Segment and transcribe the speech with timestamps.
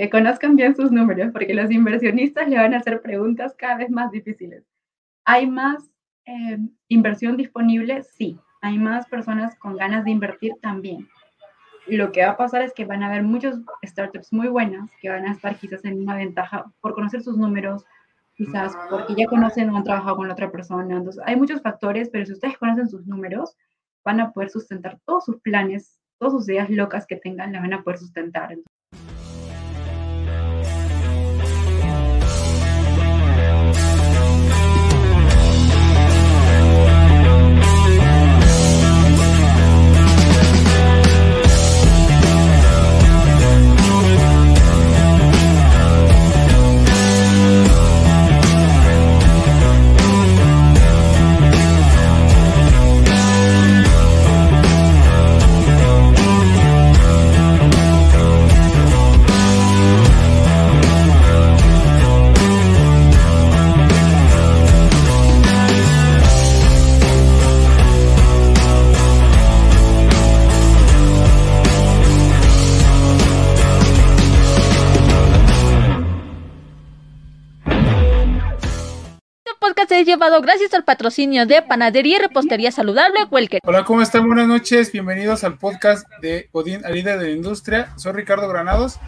[0.00, 3.90] que conozcan bien sus números, porque los inversionistas le van a hacer preguntas cada vez
[3.90, 4.64] más difíciles.
[5.26, 5.90] ¿Hay más
[6.24, 6.56] eh,
[6.88, 8.02] inversión disponible?
[8.02, 8.38] Sí.
[8.62, 10.54] ¿Hay más personas con ganas de invertir?
[10.62, 11.06] También.
[11.86, 15.10] Lo que va a pasar es que van a haber muchos startups muy buenas que
[15.10, 17.84] van a estar quizás en una ventaja por conocer sus números,
[18.36, 20.96] quizás porque ya conocen o han trabajado con la otra persona.
[20.96, 23.54] Entonces, hay muchos factores, pero si ustedes conocen sus números,
[24.02, 27.74] van a poder sustentar todos sus planes, todas sus ideas locas que tengan, las van
[27.74, 28.56] a poder sustentar.
[80.20, 83.60] Llevado gracias al patrocinio de Panadería y Repostería Saludable Welker.
[83.64, 84.26] Hola, ¿cómo están?
[84.26, 87.96] Buenas noches, bienvenidos al podcast de Odín, líder de la industria.
[87.96, 89.00] Soy Ricardo Granados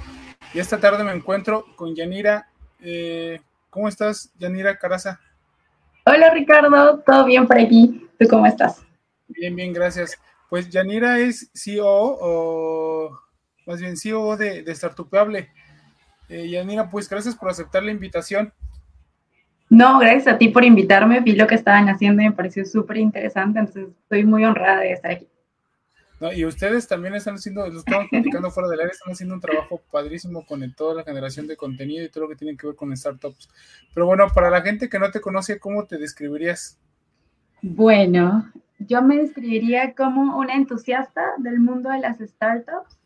[0.54, 2.48] y esta tarde me encuentro con Yanira.
[2.80, 5.20] Eh, ¿Cómo estás, Yanira Caraza?
[6.06, 8.08] Hola, Ricardo, ¿todo bien por aquí?
[8.18, 8.82] ¿Tú cómo estás?
[9.28, 10.18] Bien, bien, gracias.
[10.48, 13.20] Pues Yanira es CEO o
[13.66, 15.52] más bien CEO de, de Startupable.
[16.30, 18.54] Eh, Yanira, pues gracias por aceptar la invitación.
[19.72, 21.20] No, gracias a ti por invitarme.
[21.20, 24.92] Vi lo que estaban haciendo y me pareció súper interesante, entonces estoy muy honrada de
[24.92, 25.26] estar aquí.
[26.36, 29.80] y ustedes también están haciendo, lo estamos platicando fuera del área, están haciendo un trabajo
[29.90, 32.94] padrísimo con toda la generación de contenido y todo lo que tiene que ver con
[32.94, 33.48] startups.
[33.94, 36.78] Pero bueno, para la gente que no te conoce, ¿cómo te describirías?
[37.62, 42.98] Bueno, yo me describiría como una entusiasta del mundo de las startups,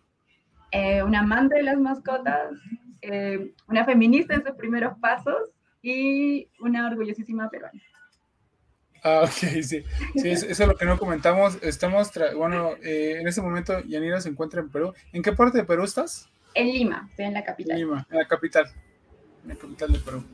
[0.72, 2.58] eh, una amante de las mascotas,
[3.02, 5.52] eh, una feminista en sus primeros pasos
[5.86, 7.80] y una orgullosísima peruana.
[9.04, 9.62] Ah, ok, sí.
[9.62, 11.62] sí eso, es lo que no comentamos.
[11.62, 14.92] Estamos, bueno, eh, en este momento Yanira se encuentra en Perú.
[15.12, 16.28] ¿En qué parte de Perú estás?
[16.54, 17.78] En Lima, estoy en la capital.
[17.78, 18.66] Lima, en la capital.
[19.44, 20.24] En la capital de Perú.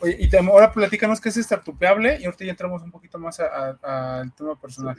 [0.00, 4.32] Oye, y ahora platícanos qué es Startupeable y ahorita ya entramos un poquito más al
[4.34, 4.96] tema personal.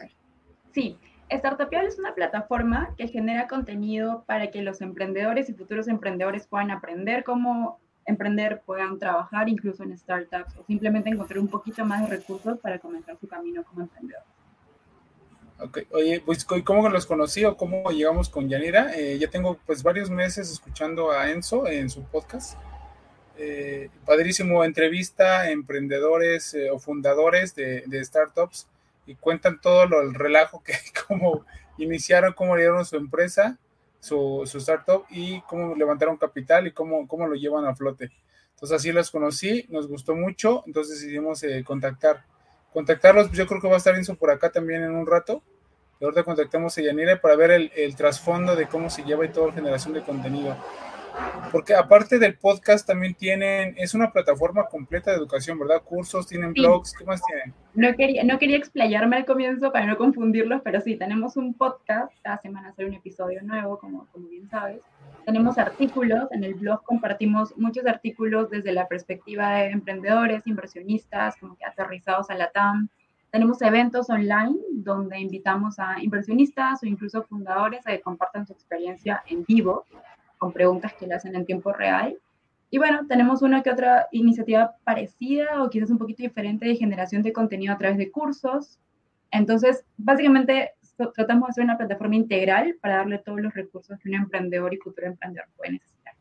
[0.73, 0.97] Sí,
[1.31, 6.69] Startupeable es una plataforma que genera contenido para que los emprendedores y futuros emprendedores puedan
[6.69, 7.79] aprender cómo
[8.09, 12.79] emprender, puedan trabajar incluso en startups o simplemente encontrar un poquito más de recursos para
[12.79, 14.23] comenzar su camino como emprendedor.
[15.61, 18.95] Ok, oye, pues ¿cómo los conocí o cómo llegamos con Yanira?
[18.95, 22.57] Eh, ya tengo pues varios meses escuchando a Enzo en su podcast.
[23.37, 28.67] Eh, padrísimo entrevista emprendedores eh, o fundadores de, startups
[29.05, 30.73] y cuentan todo lo, el relajo que
[31.07, 31.45] cómo
[31.77, 33.57] iniciaron, cómo dieron su empresa
[33.99, 38.11] su, startup y cómo levantaron capital y cómo, cómo lo llevan a flote.
[38.51, 42.25] Entonces así los conocí, nos gustó mucho, entonces decidimos eh, contactar.
[42.73, 45.41] Contactarlos, pues, yo creo que va a estar Enzo por acá también en un rato.
[45.99, 49.29] Y ahorita contactamos a Yanira para ver el, el trasfondo de cómo se lleva y
[49.29, 50.55] toda generación de contenido.
[51.51, 55.81] Porque aparte del podcast también tienen, es una plataforma completa de educación, ¿verdad?
[55.83, 57.53] Cursos, tienen blogs, ¿qué más tienen?
[57.73, 62.13] No quería, no quería explayarme al comienzo para no confundirlos, pero sí, tenemos un podcast,
[62.21, 64.81] cada semana sale un episodio nuevo, como, como bien sabes.
[65.25, 71.55] Tenemos artículos, en el blog compartimos muchos artículos desde la perspectiva de emprendedores, inversionistas, como
[71.55, 72.89] que aterrizados a la TAM.
[73.31, 79.23] Tenemos eventos online donde invitamos a inversionistas o incluso fundadores a que compartan su experiencia
[79.27, 79.85] en vivo
[80.39, 82.17] con preguntas que le hacen en tiempo real.
[82.71, 87.21] Y bueno, tenemos una que otra iniciativa parecida o quizás un poquito diferente de generación
[87.21, 88.79] de contenido a través de cursos.
[89.31, 90.73] Entonces, básicamente
[91.13, 94.77] tratamos de hacer una plataforma integral para darle todos los recursos que un emprendedor y
[94.77, 96.13] futuro emprendedor puede necesitar.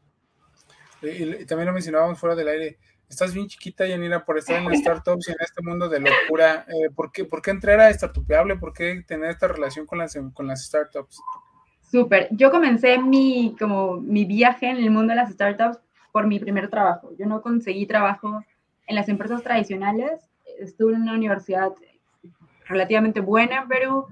[1.02, 2.78] Y, también lo mencionábamos fuera del aire.
[3.08, 6.66] Estás bien chiquita, Yanira, por estar en startups y en este mundo de locura.
[6.68, 8.56] Eh, ¿por, qué, ¿Por qué entrar a Startupeable?
[8.56, 11.20] ¿Por qué tener esta relación con las, con las startups?
[11.90, 12.28] Súper.
[12.32, 15.78] Yo comencé mi, como, mi viaje en el mundo de las startups
[16.12, 17.10] por mi primer trabajo.
[17.18, 18.44] Yo no conseguí trabajo
[18.86, 20.28] en las empresas tradicionales.
[20.58, 21.72] Estuve en una universidad
[22.66, 24.06] relativamente buena en Perú,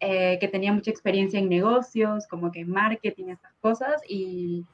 [0.00, 4.64] eh, que tenía mucha experiencia en negocios, como que en marketing, estas cosas, y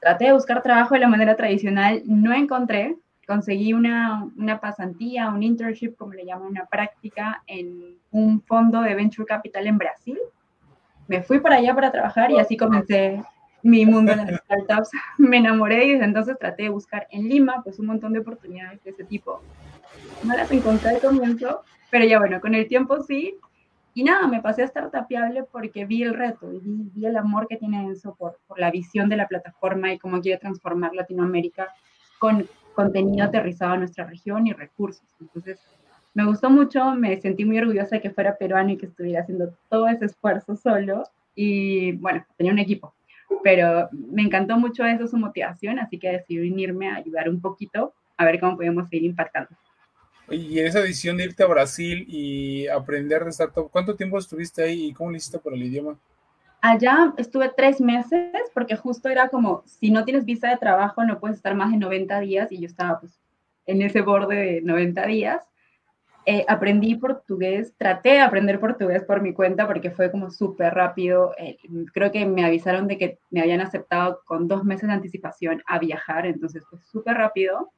[0.00, 2.02] traté de buscar trabajo de la manera tradicional.
[2.04, 2.96] No encontré.
[3.26, 8.94] Conseguí una, una pasantía, un internship, como le llaman, una práctica en un fondo de
[8.94, 10.18] venture capital en Brasil
[11.08, 13.22] me fui para allá para trabajar y así comencé
[13.62, 17.62] mi mundo en las startups, me enamoré y desde entonces traté de buscar en Lima
[17.62, 19.40] pues un montón de oportunidades de ese tipo.
[20.22, 23.36] No las encontré al comienzo, pero ya bueno, con el tiempo sí.
[23.96, 27.16] Y nada, me pasé a estar tapiable porque vi el reto y vi, vi el
[27.16, 30.94] amor que tiene Enzo por, por la visión de la plataforma y cómo quiere transformar
[30.94, 31.68] Latinoamérica
[32.18, 35.06] con contenido aterrizado a nuestra región y recursos.
[35.20, 35.60] Entonces,
[36.14, 39.52] me gustó mucho, me sentí muy orgullosa de que fuera peruano y que estuviera haciendo
[39.68, 41.04] todo ese esfuerzo solo.
[41.34, 42.94] Y bueno, tenía un equipo,
[43.42, 47.92] pero me encantó mucho eso, su motivación, así que decidí unirme a ayudar un poquito
[48.16, 49.50] a ver cómo podemos seguir impactando.
[50.30, 54.62] Y en esa decisión de irte a Brasil y aprender de startup, ¿cuánto tiempo estuviste
[54.62, 55.98] ahí y cómo le hiciste por el idioma?
[56.62, 61.20] Allá estuve tres meses porque justo era como, si no tienes visa de trabajo no
[61.20, 63.20] puedes estar más de 90 días y yo estaba pues
[63.66, 65.44] en ese borde de 90 días.
[66.26, 71.32] Eh, aprendí portugués, traté de aprender portugués por mi cuenta porque fue como súper rápido.
[71.38, 71.58] Eh,
[71.92, 75.78] creo que me avisaron de que me habían aceptado con dos meses de anticipación a
[75.78, 77.70] viajar, entonces fue súper rápido.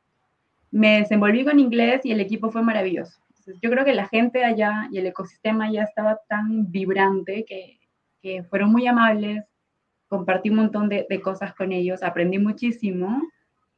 [0.70, 3.20] Me desenvolví con inglés y el equipo fue maravilloso.
[3.62, 8.72] yo creo que la gente allá y el ecosistema ya estaba tan vibrante que fueron
[8.72, 9.44] muy amables,
[10.08, 13.22] compartí un montón de, cosas con ellos, aprendí muchísimo.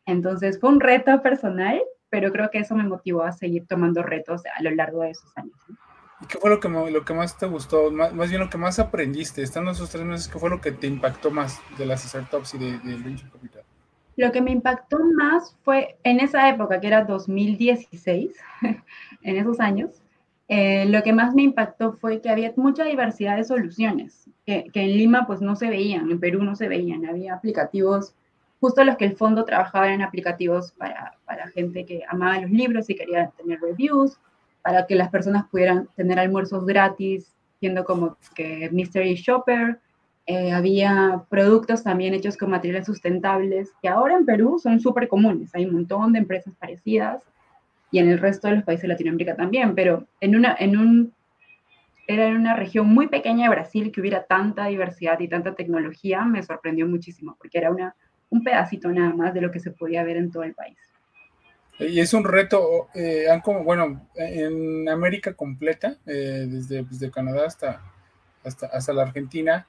[0.06, 4.42] Entonces fue un reto personal, pero creo que eso me motivó a seguir tomando retos
[4.56, 5.56] a lo largo de esos años.
[6.20, 7.90] ¿Y qué fue lo que, lo que más te gustó?
[7.90, 10.86] Más, bien lo que más aprendiste, estando esos tres meses, ¿qué fue lo que te
[10.86, 13.62] impactó más de las startups y de, de Venture Capital?
[14.16, 18.32] Lo que me impactó más fue en esa época, que era 2016,
[19.22, 20.02] en esos años,
[20.48, 24.96] eh, lo que más me impactó fue que había mucha diversidad de soluciones, que, en
[24.96, 28.14] Lima pues no se veían, en Perú no se veían, había aplicativos,
[28.60, 32.90] justo los que el fondo trabajaba en aplicativos para, para gente que amaba los libros
[32.90, 34.18] y quería tener reviews,
[34.62, 39.80] para que las personas pudieran tener almuerzos gratis, siendo como que Mystery Shopper,
[40.26, 45.54] eh, había productos también hechos con materiales sustentables, que ahora en Perú son súper comunes,
[45.54, 47.22] hay un montón de empresas parecidas,
[47.90, 51.14] y en el resto de los países de Latinoamérica también, pero en una, en un,
[52.06, 56.22] era en una región muy pequeña de Brasil que hubiera tanta diversidad y tanta tecnología,
[56.24, 57.96] me sorprendió muchísimo, porque era una,
[58.30, 60.76] un pedacito nada más de lo que se podía ver en todo el país.
[61.80, 63.26] Y es un reto, eh,
[63.64, 67.82] bueno, en América completa, eh, desde, desde, Canadá hasta,
[68.44, 69.66] hasta, hasta la Argentina,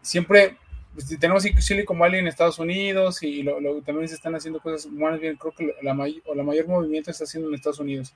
[0.00, 0.58] siempre
[0.94, 3.44] pues, tenemos Silicon Valley en Estados Unidos y
[3.84, 5.92] también se están haciendo cosas, más bien creo que la,
[6.24, 8.14] o la mayor movimiento está haciendo en Estados Unidos.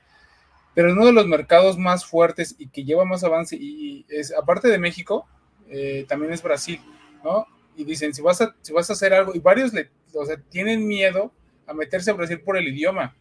[0.75, 4.33] Pero es uno de los mercados más fuertes y que lleva más avance y es,
[4.33, 5.27] aparte de México,
[5.69, 6.81] eh, también es Brasil,
[7.25, 7.47] ¿no?
[7.79, 10.37] Y dicen, si vas a, si vas a hacer algo, y varios le, o sea,
[10.51, 11.33] tienen miedo
[11.67, 13.15] a meterse a Brasil por el idioma,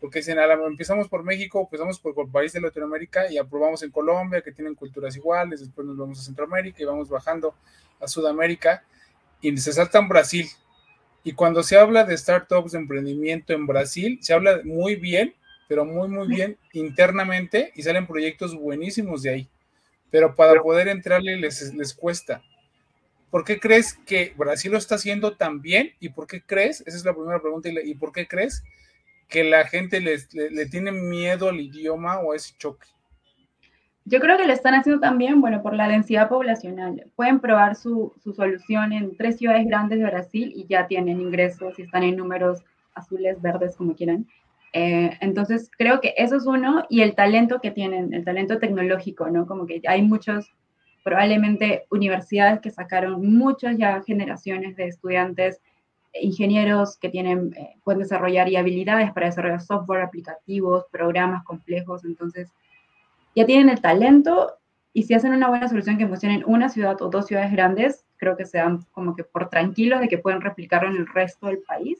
[0.00, 4.42] porque dicen, empezamos por México, empezamos por, por país de Latinoamérica y aprobamos en Colombia,
[4.42, 7.54] que tienen culturas iguales, después nos vamos a Centroamérica y vamos bajando
[8.00, 8.84] a Sudamérica
[9.40, 10.46] y se salta en Brasil.
[11.24, 15.34] Y cuando se habla de startups de emprendimiento en Brasil, se habla muy bien,
[15.68, 19.48] pero muy, muy bien internamente y salen proyectos buenísimos de ahí.
[20.10, 22.42] Pero para poder entrarle les, les cuesta.
[23.32, 25.92] ¿Por qué crees que Brasil lo está haciendo tan bien?
[26.00, 26.82] ¿Y por qué crees?
[26.86, 27.70] Esa es la primera pregunta.
[27.82, 28.62] ¿Y por qué crees
[29.26, 30.18] que la gente le,
[30.50, 32.86] le tiene miedo al idioma o a ese choque?
[34.04, 37.06] Yo creo que lo están haciendo también, bueno, por la densidad poblacional.
[37.16, 41.78] Pueden probar su, su, solución en tres ciudades grandes de Brasil y ya tienen ingresos
[41.78, 42.62] y están en números
[42.94, 44.26] azules, verdes, como quieran.
[44.74, 49.30] Eh, entonces, creo que eso es uno y el talento que tienen, el talento tecnológico,
[49.30, 49.46] ¿no?
[49.46, 50.50] Como que hay muchos,
[51.02, 55.60] probablemente universidades que sacaron muchas ya generaciones de estudiantes,
[56.14, 62.04] ingenieros que tienen, eh, pueden desarrollar y habilidades para desarrollar software, aplicativos, programas complejos.
[62.04, 62.52] Entonces,
[63.34, 64.58] ya tienen el talento
[64.92, 68.04] y si hacen una buena solución que funcione en una ciudad o dos ciudades grandes,
[68.18, 71.46] creo que se dan como que por tranquilos de que pueden replicarlo en el resto
[71.46, 71.98] del país.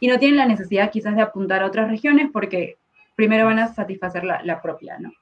[0.00, 2.78] Y no tienen la necesidad quizás de apuntar a otras regiones porque
[3.14, 5.12] primero van a satisfacer la, propia, ¿no?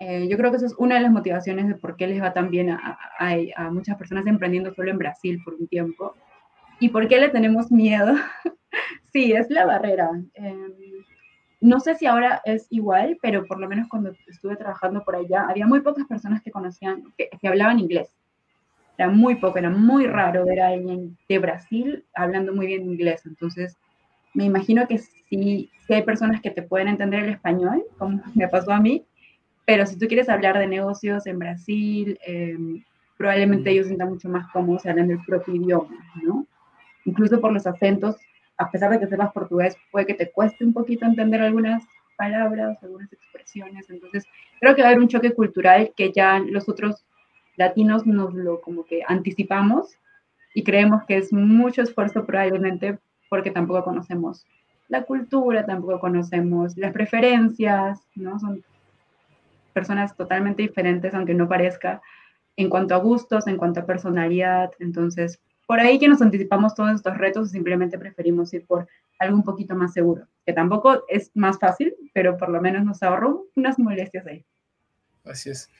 [0.00, 2.32] Eh, yo creo que eso es una de las motivaciones de por qué les va
[2.32, 6.14] tan bien a, a, muchas personas emprendiendo solo en Brasil por un tiempo.
[6.78, 8.14] ¿Y por qué le tenemos miedo?
[9.12, 10.10] sí, es la barrera.
[10.34, 11.04] Eh,
[11.60, 15.46] no sé si ahora es igual, pero por lo menos cuando estuve trabajando por allá,
[15.48, 18.14] había muy pocas personas que conocían, que, hablaban inglés.
[18.96, 23.26] Era muy poco, era muy raro ver a alguien de Brasil hablando muy bien inglés.
[23.26, 23.76] Entonces,
[24.34, 28.46] me imagino que sí, sí hay personas que te pueden entender el español, como me
[28.46, 29.04] pasó a mí,
[29.68, 32.82] pero si tú quieres hablar de negocios en Brasil, em,
[33.18, 36.46] probablemente ellos sientan mucho más cómodos si hablan del propio idioma, ¿no?
[37.04, 38.16] Incluso por los acentos
[38.56, 41.84] a pesar de que sepas portugués, puede que te cueste un poquito entender algunas
[42.16, 43.90] palabras, algunas expresiones.
[43.90, 44.24] Entonces,
[44.58, 47.04] creo que va a haber un choque cultural que ya los otros
[47.56, 49.98] latinos nos lo como que anticipamos
[50.54, 52.98] y creemos que es mucho esfuerzo probablemente
[53.28, 54.46] porque tampoco conocemos
[54.88, 58.38] la cultura, tampoco conocemos las preferencias, ¿no?
[58.38, 58.64] Son
[59.78, 62.02] personas totalmente diferentes, aunque no parezca,
[62.56, 64.72] en cuanto a gustos, en cuanto a personalidad.
[64.80, 68.88] Entonces, por ahí que nos anticipamos todos estos retos, simplemente preferimos ir por
[69.20, 73.02] algo un poquito más seguro, que tampoco es más fácil, pero por lo menos nos
[73.04, 74.44] ahorró unas molestias ahí.
[75.24, 75.70] Así es.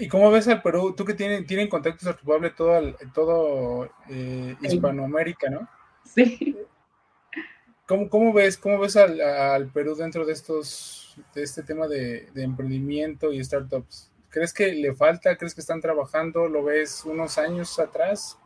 [0.00, 0.94] ¿Y cómo ves al Perú?
[0.96, 5.68] Tú que tienen, tienen contactos probable todo, todo eh, Hispanoamérica, ¿no?
[6.04, 6.56] Sí.
[7.86, 12.30] ¿Cómo, cómo ves, cómo ves al, al, Perú dentro de estos, de este tema de,
[12.32, 14.10] de, emprendimiento y startups?
[14.30, 15.36] ¿Crees que le falta?
[15.36, 16.48] ¿Crees que están trabajando?
[16.48, 18.38] ¿Lo ves unos años atrás?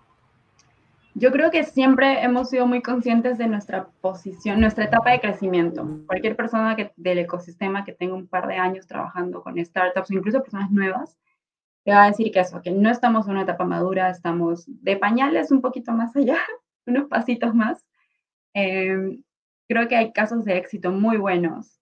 [1.14, 6.00] Yo creo que siempre hemos sido muy conscientes de nuestra posición, nuestra etapa de crecimiento.
[6.06, 10.42] Cualquier persona que, del ecosistema que tenga un par de años trabajando con startups, incluso
[10.42, 11.16] personas nuevas,
[11.84, 14.96] te va a decir que eso, que no estamos en una etapa madura, estamos de
[14.96, 16.38] pañales un poquito más allá,
[16.86, 17.84] unos pasitos más.
[18.54, 19.18] Eh,
[19.68, 21.78] creo que hay casos de éxito muy buenos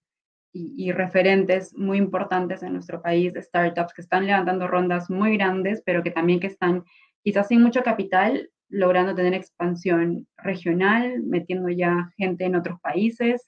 [0.52, 5.82] y, referentes muy importantes en nuestro país de startups que están levantando rondas muy grandes,
[5.84, 6.84] pero que también que están
[7.22, 13.46] quizás sin mucho capital, logrando tener expansión regional, metiendo ya gente en otros países.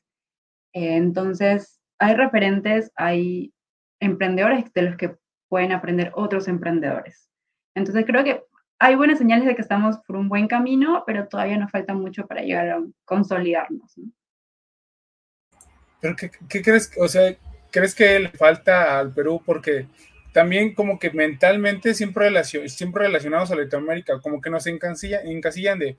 [0.74, 3.54] Eh, entonces, hay referentes, hay
[4.00, 5.16] emprendedores de los que
[5.48, 7.30] pueden aprender otros emprendedores.
[7.74, 8.42] Entonces, creo que
[8.78, 12.26] hay buenas señales de que estamos por un buen camino, pero todavía nos falta mucho
[12.26, 13.96] para llegar a consolidarnos.
[13.96, 14.12] ¿no?
[16.00, 16.90] Pero ¿qué, crees?
[16.98, 17.36] O sea,
[17.70, 19.42] ¿crees que le falta al Perú?
[19.44, 19.86] Porque
[20.32, 25.96] también como que mentalmente siempre, siempre relacionados a Latinoamérica, como que nos encasillan, encasillan de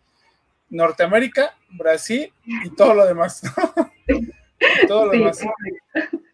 [0.70, 3.42] Norteamérica, Brasil y todo lo demás.
[4.88, 5.40] todo lo demás.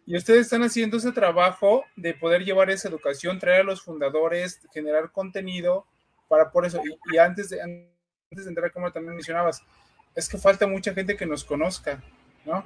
[0.04, 4.60] Y ustedes están haciendo ese trabajo de poder llevar esa educación, traer a los fundadores,
[4.72, 5.84] generar contenido
[6.28, 6.80] para por eso.
[7.12, 9.62] Y, antes, de, antes de entrar, como también mencionabas,
[10.14, 12.02] es que falta mucha gente que nos conozca,
[12.46, 12.64] ¿no?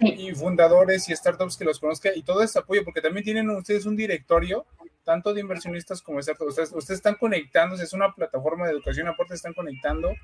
[0.00, 3.86] Y fundadores y startups que los conozca y todo este apoyo, porque también tienen ustedes
[3.86, 4.66] un directorio,
[5.04, 6.50] tanto de inversionistas como de startups.
[6.50, 10.14] Ustedes, ustedes están conectándose, es una plataforma de educación, aparte están conectando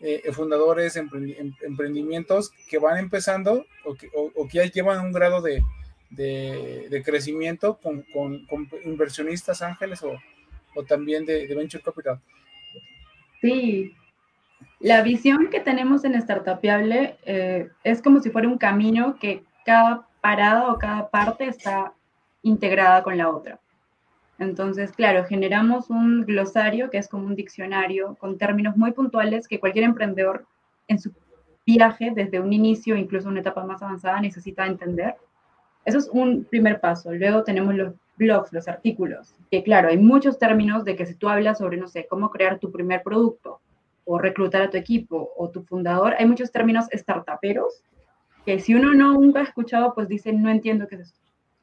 [0.00, 4.08] eh, fundadores, emprendimientos que van empezando o que,
[4.52, 5.60] ya llevan un grado de,
[6.10, 8.46] de, crecimiento con, con,
[8.84, 10.16] inversionistas ángeles o,
[10.76, 12.20] o también de, de venture capital.
[13.40, 13.92] Sí,
[14.80, 20.06] la visión que tenemos en Startupiable eh, es como si fuera un camino que cada
[20.20, 21.92] parada o cada parte está
[22.42, 23.58] integrada con la otra.
[24.38, 29.58] Entonces, claro, generamos un glosario que es como un diccionario con términos muy puntuales que
[29.58, 30.46] cualquier emprendedor
[30.86, 31.12] en su
[31.66, 35.16] viaje, desde un inicio, incluso una etapa más avanzada, necesita entender.
[35.84, 37.12] Eso es un primer paso.
[37.12, 41.28] Luego tenemos los blogs, los artículos, que claro, hay muchos términos de que si tú
[41.28, 43.60] hablas sobre, no sé, cómo crear tu primer producto,
[44.10, 47.82] o reclutar a tu equipo o tu fundador, hay muchos términos startuperos
[48.46, 51.20] que si uno no nunca ha escuchado, pues dice, no entiendo qué es esto.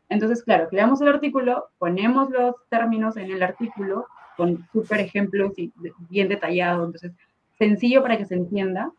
[0.09, 4.05] Entonces, claro, creamos el artículo, ponemos los términos en el artículo
[4.37, 5.73] con súper ejemplos y
[6.07, 7.13] bien detallado, entonces,
[7.57, 8.91] sencillo para que se entienda.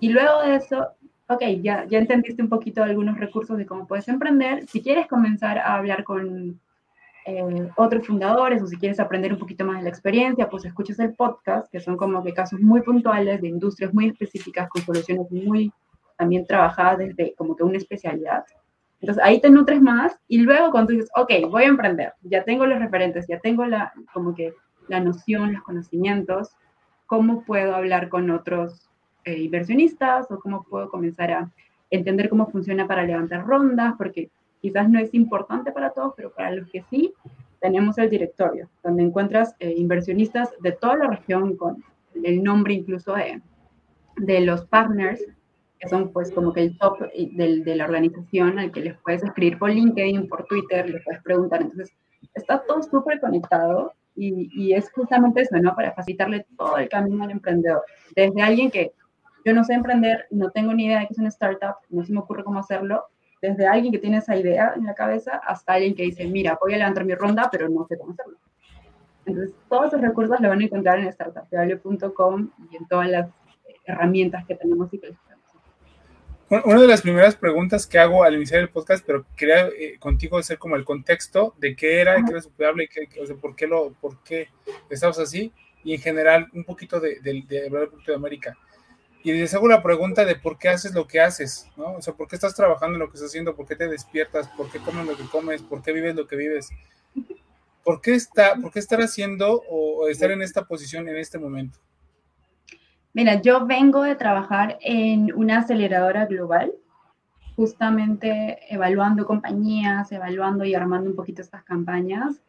[0.00, 0.88] Y luego de eso,
[1.28, 4.66] ok, ya, ya entendiste un poquito algunos recursos de cómo puedes emprender.
[4.66, 6.58] Si quieres comenzar a hablar con
[7.24, 10.98] eh, otros fundadores o si quieres aprender un poquito más de la experiencia, pues escuchas
[10.98, 15.30] el podcast, que son como que casos muy puntuales de industrias muy específicas con soluciones
[15.30, 15.72] muy
[16.16, 18.44] también trabajadas desde como que una especialidad.
[19.00, 22.66] Entonces ahí te nutres más y luego cuando dices, ok, voy a emprender, ya tengo
[22.66, 24.54] los referentes, ya tengo la, como que
[24.88, 26.56] la noción, los conocimientos,
[27.06, 28.88] ¿cómo puedo hablar con otros
[29.24, 31.50] eh, inversionistas o cómo puedo comenzar a
[31.90, 33.94] entender cómo funciona para levantar rondas?
[33.98, 34.30] Porque
[34.62, 37.12] quizás no es importante para todos, pero para los que sí,
[37.60, 43.14] tenemos el directorio, donde encuentras eh, inversionistas de toda la región con el nombre incluso
[43.14, 43.42] de,
[44.16, 45.20] de los partners,
[45.78, 49.22] que son pues como que el top de, de la organización al que les puedes
[49.24, 51.60] escribir por LinkedIn, por Twitter, les puedes preguntar.
[51.60, 51.92] Entonces,
[52.34, 55.74] está todo súper conectado y, y, es justamente eso, ¿no?
[55.74, 57.82] Para facilitarle todo el camino al emprendedor.
[58.14, 58.92] Desde alguien que
[59.44, 62.12] yo no sé emprender, no tengo ni idea de qué es una startup, no se
[62.12, 63.06] me ocurre cómo hacerlo,
[63.42, 66.74] desde alguien que tiene esa idea en la cabeza hasta alguien que dice, mira, voy
[66.74, 68.38] a levantar mi ronda, pero no sé cómo hacerlo.
[69.26, 73.28] Entonces, todos esos recursos los van a encontrar en startupable.com y en todas las
[73.84, 75.16] herramientas que tenemos y que les
[76.64, 80.36] una de las primeras preguntas que hago al iniciar el podcast, pero quería eh, contigo
[80.36, 83.66] hacer como el contexto de qué era, qué era Superable, y o sea, por qué
[83.66, 84.48] lo, por qué
[84.90, 85.50] estamos así,
[85.82, 88.54] y en general un poquito de, de, de hablar de América
[89.24, 91.94] y les hago la pregunta de por qué haces lo que haces, ¿no?
[91.94, 93.54] O sea, ¿por qué estás trabajando en lo que estás haciendo?
[93.54, 94.48] ¿Por qué te despiertas?
[94.48, 95.62] ¿Por qué comes lo que comes?
[95.62, 96.70] ¿Por qué vives lo que vives?
[97.84, 101.78] ¿Por qué, está, por qué estar haciendo o, estar en esta posición en este momento?
[103.12, 106.72] Mira, yo vengo de trabajar en una aceleradora global,
[107.56, 112.40] justamente evaluando compañías, evaluando y armando un poquito estas campañas.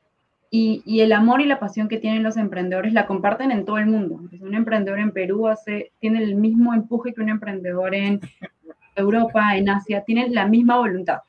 [0.55, 3.87] Y, el amor y la pasión que tienen los emprendedores la comparten en todo el
[3.87, 4.19] mundo.
[4.39, 8.21] un emprendedor en Perú hace, tiene el mismo empuje que un emprendedor en
[8.95, 11.21] Europa, en Asia, tienen la misma voluntad,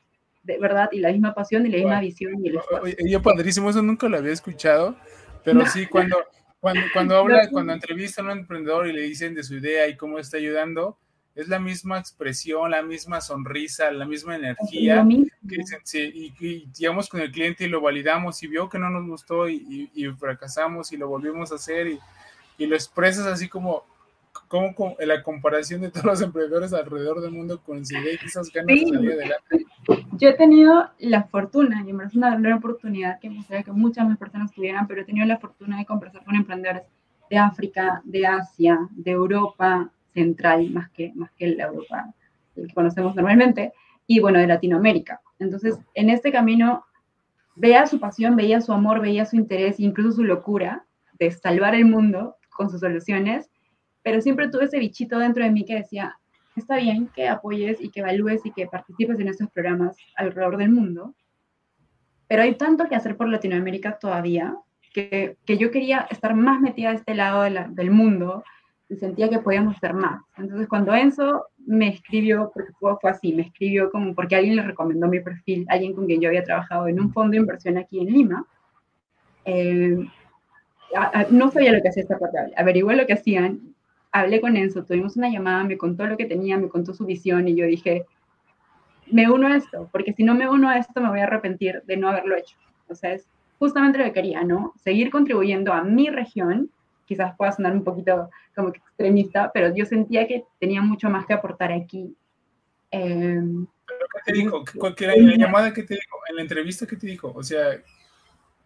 [0.43, 2.33] de verdad, y la misma pasión y la misma visión.
[2.45, 4.95] Y yo padrísimo, eso nunca lo había escuchado,
[5.43, 6.17] pero sí, cuando,
[6.59, 9.97] cuando, cuando habla, cuando entrevista a un emprendedor y le dicen de su idea y
[9.97, 10.99] cómo está ayudando,
[11.35, 15.05] es la misma expresión, la misma sonrisa, la misma energía.
[15.47, 19.49] Que y, digamos con el cliente y lo validamos y vio que no nos gustó
[19.49, 21.99] y, fracasamos y lo volvimos a hacer y,
[22.57, 23.83] y lo expresas así como,
[24.47, 28.87] como, en la comparación de todos los emprendedores alrededor del mundo coincide esas ganas de
[28.87, 29.65] salir adelante.
[30.13, 33.71] Yo he tenido la fortuna, y me parece una gran oportunidad que me gustaría que
[33.73, 36.83] muchas más personas tuvieran, pero he tenido la fortuna de conversar con emprendedores
[37.29, 42.13] de África, de Asia, de Europa central, más que, más que la Europa
[42.55, 43.73] que conocemos normalmente,
[44.07, 45.21] y bueno, de Latinoamérica.
[45.39, 46.85] Entonces, en este camino,
[47.55, 50.85] veía su pasión, veía su amor, veía su interés, incluso su locura
[51.19, 53.49] de salvar el mundo con sus soluciones,
[54.03, 56.17] pero siempre tuve ese bichito dentro de mí que decía,
[56.55, 60.69] está bien que apoyes y que evalúes y que participes en estos programas alrededor del
[60.69, 61.13] mundo,
[62.27, 64.55] pero hay tanto que hacer por Latinoamérica todavía
[64.93, 68.43] que, que yo quería estar más metida a este lado del mundo
[68.89, 70.21] y sentía que podíamos hacer más.
[70.37, 74.63] Entonces cuando Enzo me escribió, porque fue, fue así, me escribió como porque alguien le
[74.63, 77.99] recomendó mi perfil, alguien con quien yo había trabajado en un fondo de inversión aquí
[77.99, 78.45] en Lima,
[79.45, 79.97] eh,
[81.29, 83.75] no sabía lo que hacía esta parte, averigué lo que hacían
[84.15, 87.49] hablé con Enzo, tuvimos una llamada, me contó lo que tenía, me contó su visión
[87.49, 88.05] y yo dije,
[89.11, 91.83] me uno a esto, porque si no me uno a esto me voy a arrepentir
[91.85, 92.55] de no haberlo hecho.
[92.87, 93.27] O sea, es
[93.59, 94.73] justamente lo que quería, ¿no?
[94.77, 96.69] Seguir contribuyendo a mi región,
[97.05, 101.25] quizás pueda sonar un poquito como que extremista, pero yo sentía que tenía mucho más
[101.25, 102.15] que aportar aquí.
[102.91, 103.41] Eh,
[104.25, 104.63] ¿Qué te dijo?
[104.99, 106.17] ¿En la llamada que te dijo?
[106.29, 107.31] ¿En la entrevista qué te dijo?
[107.35, 107.67] O sea,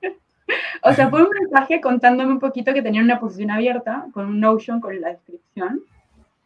[0.83, 4.39] o sea, fue un mensaje contándome un poquito que tenía una posición abierta con un
[4.39, 5.81] Notion, con la descripción,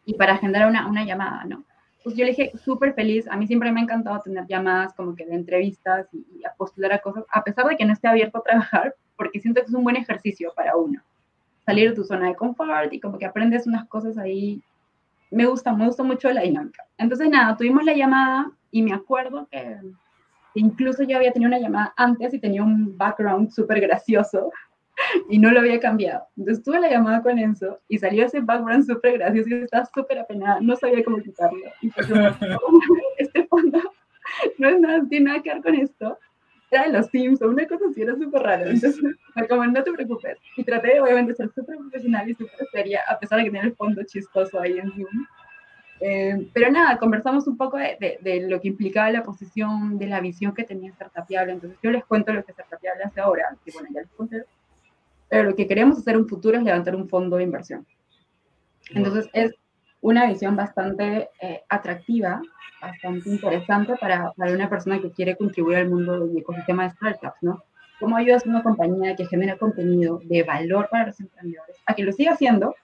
[0.04, 1.64] y para agendar una, una llamada, ¿no?
[2.02, 5.14] Pues yo le dije, súper feliz, a mí siempre me ha encantado tener llamadas como
[5.14, 8.08] que de entrevistas y, y, a postular a cosas, a pesar de que no esté
[8.08, 11.02] abierto a trabajar, porque siento que es un buen ejercicio para uno.
[11.64, 14.62] Salir de tu zona de confort y como que aprendes unas cosas ahí.
[15.30, 16.84] Me gusta, me gusta mucho la dinámica.
[16.98, 19.78] Entonces, nada, tuvimos la llamada y me acuerdo que
[20.54, 24.52] Incluso yo había tenido una llamada antes y tenía un background súper gracioso
[25.28, 26.26] y no lo había cambiado.
[26.36, 30.20] Entonces tuve la llamada con Enzo y salió ese background súper gracioso y estaba súper
[30.20, 31.58] apenada, no sabía cómo quitarlo.
[31.94, 32.04] Fue
[33.18, 33.80] este fondo
[34.58, 36.18] no es nada, tiene nada que ver con esto.
[36.70, 38.70] Era de los Sims o una cosa así, era súper raro.
[38.70, 39.00] Entonces,
[39.48, 40.38] como no te preocupes.
[40.56, 43.66] Y traté obviamente de ser súper profesional y súper seria, a pesar de que tenía
[43.66, 45.26] el fondo chistoso ahí en Zoom.
[46.00, 50.20] Eh, pero nada, conversamos un poco de, de, lo que implicaba la posición, de la
[50.20, 51.52] visión que tenía Startupiable.
[51.52, 54.44] Entonces yo les cuento lo que Startupiable hace ahora, que bueno, ya les conté.
[55.28, 57.86] Pero lo que queremos hacer en un futuro es levantar un fondo de inversión.
[58.90, 59.52] Entonces es
[60.04, 62.42] una visión bastante eh, atractiva,
[62.78, 67.38] bastante interesante para, para, una persona que quiere contribuir al mundo del ecosistema de startups,
[67.40, 67.64] ¿no?
[67.98, 72.02] ¿Cómo ayudas a una compañía que genera contenido de valor para los emprendedores a que
[72.02, 72.74] lo siga haciendo,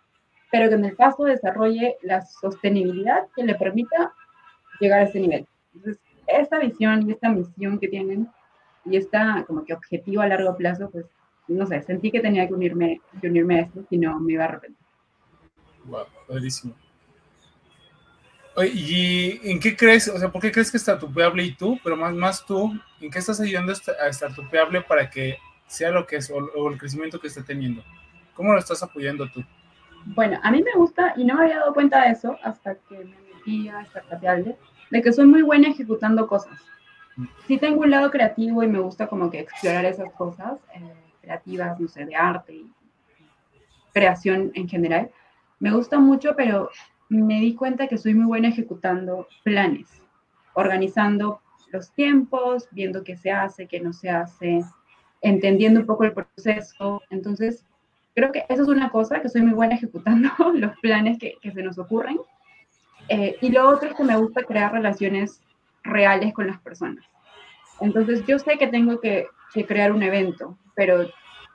[0.50, 4.14] pero que en el paso desarrolle la sostenibilidad que le permita
[4.80, 5.46] llegar a ese nivel.
[5.74, 8.30] Entonces, esta visión y esta misión que tienen
[8.86, 11.04] y esta como que objetivo a largo plazo, pues,
[11.48, 14.44] no sé, sentí que tenía que unirme, que unirme a esto, si no me iba
[14.44, 14.86] a arrepentir.
[15.84, 16.74] Wow, padrísimo.
[18.64, 20.08] ¿Y en qué crees?
[20.08, 23.18] O sea, ¿por qué crees que Startupeable y tú, pero más, más tú, en qué
[23.18, 27.28] estás ayudando a Startupeable para que sea lo que es o, o el crecimiento que
[27.28, 27.82] está teniendo?
[28.34, 29.44] ¿Cómo lo estás apoyando tú?
[30.06, 32.98] Bueno, a mí me gusta, y no me había dado cuenta de eso hasta que
[32.98, 34.56] me metí a Startupiable,
[34.90, 36.58] de que soy muy buena ejecutando cosas.
[37.46, 41.78] Sí tengo un lado creativo y me gusta como que explorar esas cosas eh, creativas,
[41.78, 42.70] no sé, de arte y
[43.92, 45.10] creación en general.
[45.58, 46.70] Me gusta mucho, pero
[47.10, 49.88] me di cuenta que soy muy buena ejecutando planes,
[50.54, 54.64] organizando los tiempos, viendo qué se hace, qué no se hace,
[55.20, 57.02] entendiendo un poco el proceso.
[57.10, 57.64] Entonces,
[58.14, 61.62] Creo que eso es una cosa, que soy muy buena ejecutando los planes que, se
[61.62, 62.18] nos ocurren.
[63.08, 65.40] Eh, y lo otro es que me gusta crear relaciones
[65.82, 67.04] reales con las personas.
[67.80, 71.08] Entonces, yo sé que tengo que, que crear un evento, pero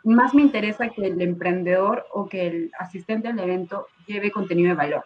[0.04, 4.76] más me interesa que el emprendedor o que el asistente al evento lleve contenido de
[4.76, 5.06] valor.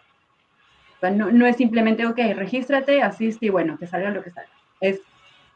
[1.02, 4.50] No, no, es simplemente, ok, regístrate, asiste y bueno, que salga lo que salga.
[4.80, 5.00] Es,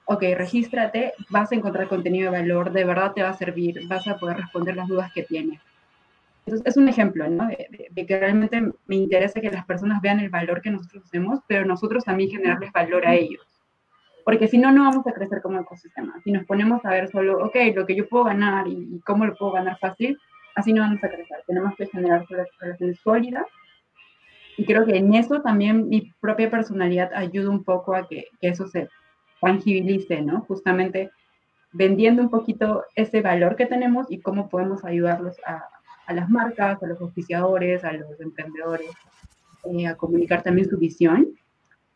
[0.07, 4.07] ok, regístrate, vas a encontrar contenido de valor, de verdad te va a servir, vas
[4.09, 5.61] a poder responder las dudas que tienes.
[6.47, 7.47] Entonces, es un ejemplo, ¿no?
[7.49, 11.41] De, de, que realmente me interesa que las personas vean el valor que nosotros hacemos,
[11.47, 13.47] pero nosotros también generarles valor a ellos.
[14.25, 16.21] Porque si no, no vamos a crecer como ecosistema.
[16.23, 19.27] Si nos ponemos a ver solo, ok, lo que yo puedo ganar y, y cómo
[19.27, 20.19] lo puedo ganar fácil,
[20.55, 21.39] así no vamos a crecer.
[21.47, 22.25] Tenemos que generar
[22.61, 23.47] relaciones sólidas.
[24.57, 28.49] Y creo que en eso también mi propia personalidad ayuda un poco a que, que
[28.49, 28.88] eso se
[29.40, 30.43] tangibilice, ¿no?
[30.43, 31.11] Justamente
[31.73, 35.64] vendiendo un poquito ese valor que tenemos y cómo podemos ayudarlos a,
[36.07, 38.90] a las marcas, a los oficiadores, a los emprendedores,
[39.64, 41.29] eh, a comunicar también su visión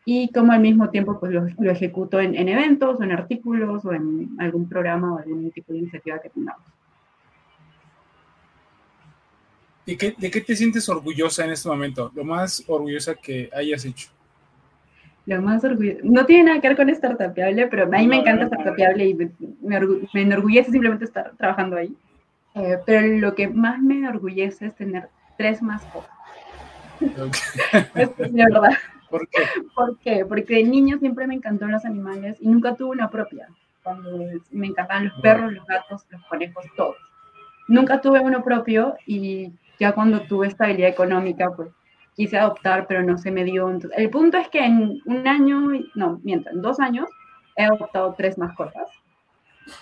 [0.05, 3.85] y cómo al mismo tiempo pues lo, lo ejecuto en, en, eventos o en artículos
[3.85, 6.66] o en algún programa o algún tipo de iniciativa que tengamos.
[9.88, 12.12] ¿De qué, ¿De qué te sientes orgullosa en este momento?
[12.14, 14.11] Lo más orgullosa que hayas hecho.
[15.24, 16.01] Lo más orgulloso.
[16.03, 19.31] No tiene nada que ver con Startupiable, pero a mí me encanta Startupiable y me,
[19.62, 19.81] me,
[20.12, 21.96] me enorgullece simplemente estar trabajando ahí.
[22.55, 26.11] Eh, pero lo que más me enorgullece es tener tres mascotas.
[27.01, 27.83] Okay.
[27.94, 28.72] es, de verdad.
[29.09, 29.42] ¿Por qué?
[29.74, 30.27] ¿Por qué?
[30.27, 33.48] Porque de niño siempre me encantaron los animales y nunca tuve una propia.
[33.83, 34.18] Cuando
[34.51, 36.96] me encantaban los perros, los gatos, los conejos, todos.
[37.68, 41.71] Nunca tuve uno propio y ya cuando tuve estabilidad económica, pues
[42.14, 43.71] quise adoptar, pero no se me dio.
[43.71, 47.09] Entonces, el punto es que en un año, no, miento, en dos años
[47.57, 48.88] he adoptado tres mascotas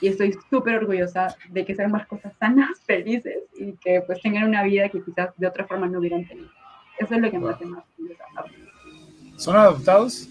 [0.00, 4.62] y estoy súper orgullosa de que sean mascotas sanas, felices y que pues tengan una
[4.62, 6.50] vida que quizás de otra forma no hubieran tenido.
[6.98, 8.24] Eso es lo que me hace más orgullosa.
[9.36, 10.28] ¿Son adoptados?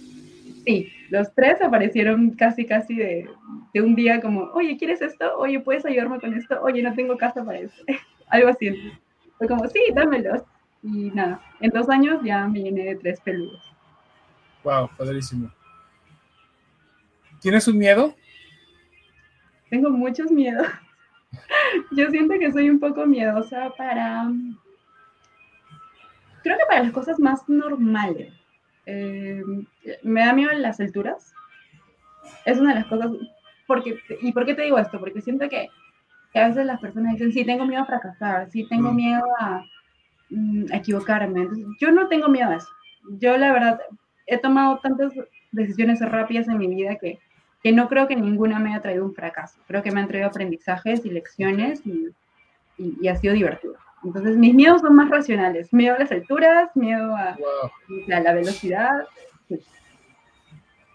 [0.65, 3.30] Sí, los tres aparecieron casi, casi de,
[3.73, 5.38] de, un día como, oye, ¿quieres esto?
[5.38, 6.60] Oye, ¿puedes ayudarme con esto?
[6.62, 7.75] Oye, no tengo casa para eso.
[8.30, 8.91] Algo así.
[9.38, 10.41] Fue como, sí, dámelos.
[10.84, 13.74] Y nada, en dos años ya me llené de tres peludos.
[14.63, 15.52] Wow, padrísimo.
[17.41, 18.15] ¿Tienes un miedo?
[19.69, 20.67] Tengo muchos miedos.
[21.91, 24.32] Yo siento que soy un poco miedosa para...
[26.43, 28.34] Creo que para las cosas más normales.
[28.86, 29.43] Eh,
[30.04, 31.34] me da miedo las alturas.
[32.45, 33.12] Es una de las cosas...
[33.67, 35.00] Porque, ¿Y por qué te digo esto?
[35.00, 35.69] Porque siento que,
[36.36, 38.95] que a veces las personas dicen, sí, tengo miedo a fracasar, sí, tengo mm.
[38.98, 39.63] miedo a,
[40.30, 41.43] mm, a equivocarme.
[41.43, 42.67] Entonces, yo no tengo miedo a eso.
[43.21, 43.80] Yo, la verdad,
[44.28, 45.13] he tomado tantas
[45.54, 47.19] decisiones rápidas en mi vida que,
[47.63, 49.58] que no creo que ninguna me haya traído un fracaso.
[49.65, 52.10] Creo que me han traído aprendizajes y lecciones y,
[52.78, 53.76] y, y ha sido divertido.
[54.04, 55.71] Entonces, mis miedos son más racionales.
[55.71, 58.13] Miedo a las alturas, miedo a, wow.
[58.13, 58.91] a la velocidad.
[59.48, 59.58] Sí.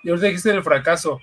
[0.03, 1.19] Y ahorita dijiste el fracaso.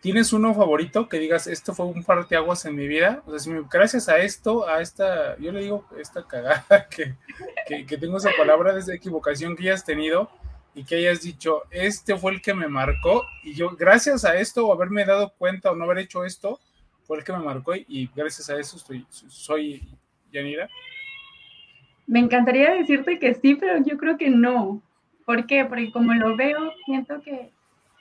[0.00, 3.22] ¿Tienes uno favorito que digas, esto fue un parteaguas en mi vida?
[3.26, 7.14] O sea, si gracias a esto, a esta, yo le digo esta cagada, que,
[7.66, 10.30] que, que tengo esa palabra de equivocación que hayas tenido
[10.74, 14.66] y que hayas dicho, este fue el que me marcó y yo, gracias a esto
[14.66, 16.60] o haberme dado cuenta o no haber hecho esto,
[17.04, 19.88] fue el que me marcó y, y gracias a eso estoy, soy
[20.30, 20.68] Yanira.
[22.06, 24.82] Me encantaría decirte que sí, pero yo creo que no.
[25.24, 25.64] ¿Por qué?
[25.64, 27.50] Porque como lo veo, siento que,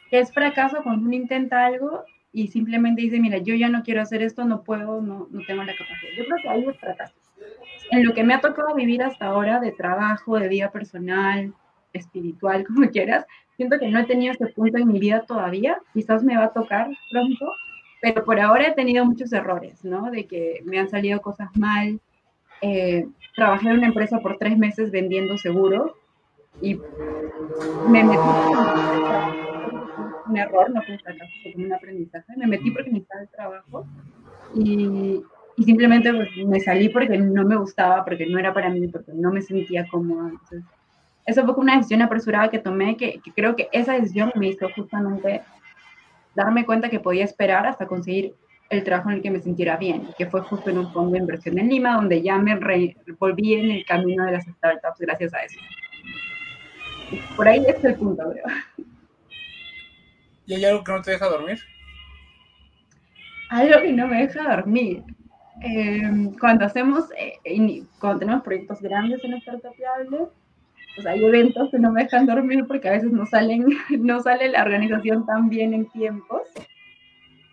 [0.10, 4.02] que es fracaso cuando uno intenta algo y simplemente dice, mira, yo ya no quiero
[4.02, 6.12] hacer esto, no puedo, no, no tengo la capacidad.
[6.18, 7.15] Yo creo que ahí es fracaso.
[7.91, 11.54] En lo que me ha tocado vivir hasta ahora de trabajo, de vida personal,
[11.94, 16.24] espiritual, como quieras, siento que no he tenido ese punto en mi vida todavía, quizás
[16.24, 17.52] me va a tocar pronto,
[18.02, 20.12] pero por ahora he tenido muchos errores, ¿no?
[20.12, 22.00] De que me han salido cosas mal,
[22.62, 25.94] eh, trabajé en una empresa por tres meses vendiendo seguros
[26.62, 26.80] y
[27.89, 28.18] me metí
[30.28, 33.86] un error, no fue un fracaso, fue un aprendizaje, me metí porque necesitaba el trabajo
[34.56, 35.24] y,
[35.58, 39.12] y simplemente pues, me salí porque no me gustaba, porque no era para mí, porque
[39.13, 40.30] no me sentía cómoda.
[40.30, 40.63] Entonces,
[41.26, 44.68] eso fue una decisión apresurada que tomé, que, que, creo que esa decisión me hizo
[44.76, 45.41] justamente
[46.36, 48.36] darme cuenta que podía esperar hasta conseguir
[48.70, 51.20] el trabajo en el que me sintiera bien, que fue justo en un fondo de
[51.20, 55.34] inversión en Lima, donde ya me re, volví en el camino de las startups gracias
[55.34, 55.60] a eso.
[57.36, 58.46] Por ahí es el punto, creo.
[60.46, 61.60] ¿Y hay algo que no te deja dormir?
[63.50, 65.04] Algo que no me deja dormir.
[65.62, 70.28] Eh, cuando hacemos, eh, cuando tenemos proyectos grandes en Startupiable,
[70.96, 73.65] pues hay eventos que no me dejan dormir porque a veces no salen,
[74.00, 76.41] no sale la organización tan bien en tiempos.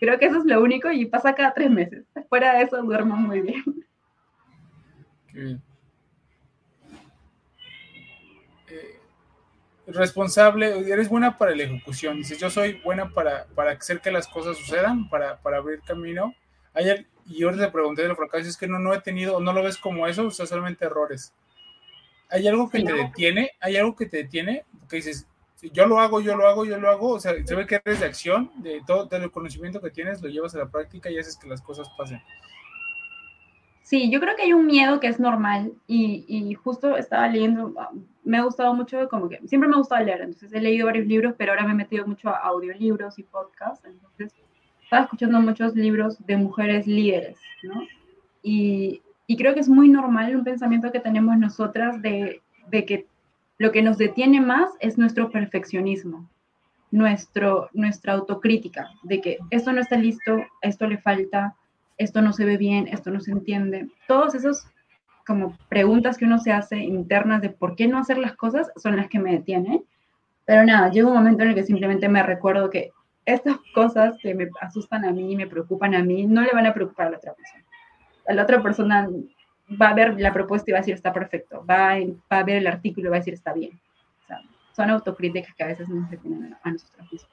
[0.00, 2.04] Creo que eso es lo único y pasa cada tres meses.
[2.28, 3.64] Fuera de eso duermo muy bien.
[5.32, 5.62] Qué bien.
[9.92, 12.18] Responsable, eres buena para la ejecución.
[12.18, 16.34] Dices, yo soy buena para, para hacer que las cosas sucedan, para, para abrir camino.
[16.74, 19.52] Ayer, y yo te pregunté de los fracasos, es que no, no he tenido, no
[19.52, 21.32] lo ves como eso, o sea, solamente errores.
[22.30, 23.50] ¿Hay algo que te detiene?
[23.60, 24.64] ¿Hay algo que te detiene?
[24.88, 25.26] Que dices,
[25.60, 27.10] yo lo hago, yo lo hago, yo lo hago.
[27.10, 30.28] O sea, se ve que eres de acción, de todo el conocimiento que tienes, lo
[30.28, 32.22] llevas a la práctica y haces que las cosas pasen.
[33.82, 37.74] Sí, yo creo que hay un miedo que es normal y, justo estaba leyendo,
[38.24, 41.06] me ha gustado mucho, como que siempre me ha gustado leer, entonces he leído varios
[41.06, 44.32] libros, pero ahora me he metido mucho a audiolibros y podcasts, entonces
[44.84, 47.82] estaba escuchando muchos libros de mujeres líderes, ¿no?
[48.42, 53.06] Y, y creo que es muy normal un pensamiento que tenemos nosotras de, de que
[53.58, 56.28] lo que nos detiene más es nuestro perfeccionismo,
[56.90, 61.56] nuestro, nuestra autocrítica, de que esto no está listo, esto le falta,
[61.98, 63.88] esto no se ve bien, esto no se entiende.
[64.06, 64.66] Todos esos
[65.26, 68.96] como preguntas que uno se hace internas de por qué no hacer las cosas son
[68.96, 69.84] las que me detienen.
[70.44, 72.90] Pero nada, llega un momento en el que simplemente me recuerdo que
[73.24, 76.74] estas cosas que me asustan a mí me preocupan a mí no le van a
[76.74, 77.64] preocupar a la otra persona.
[78.26, 79.08] A la otra persona
[79.80, 82.66] va a ver la propuesta y va a decir está perfecto, va a, ver el
[82.66, 83.78] artículo y va a decir está bien.
[84.72, 87.30] son autocríticas que a veces nos detienen a nosotros mismos.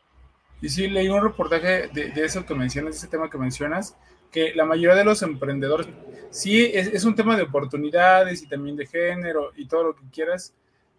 [0.61, 3.97] Y sí, leí un reportaje de, de, eso que mencionas, ese tema que mencionas,
[4.31, 5.87] que la mayoría de los emprendedores,
[6.29, 10.53] sí, es, un tema de oportunidades y también de género y todo lo que quieras,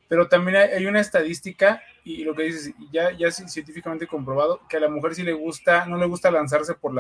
[0.09, 4.81] pero también hay, una estadística y lo que dices, ya, ya científicamente comprobado, que a
[4.81, 6.93] la mujer sí le gusta, no le gusta lanzarse por,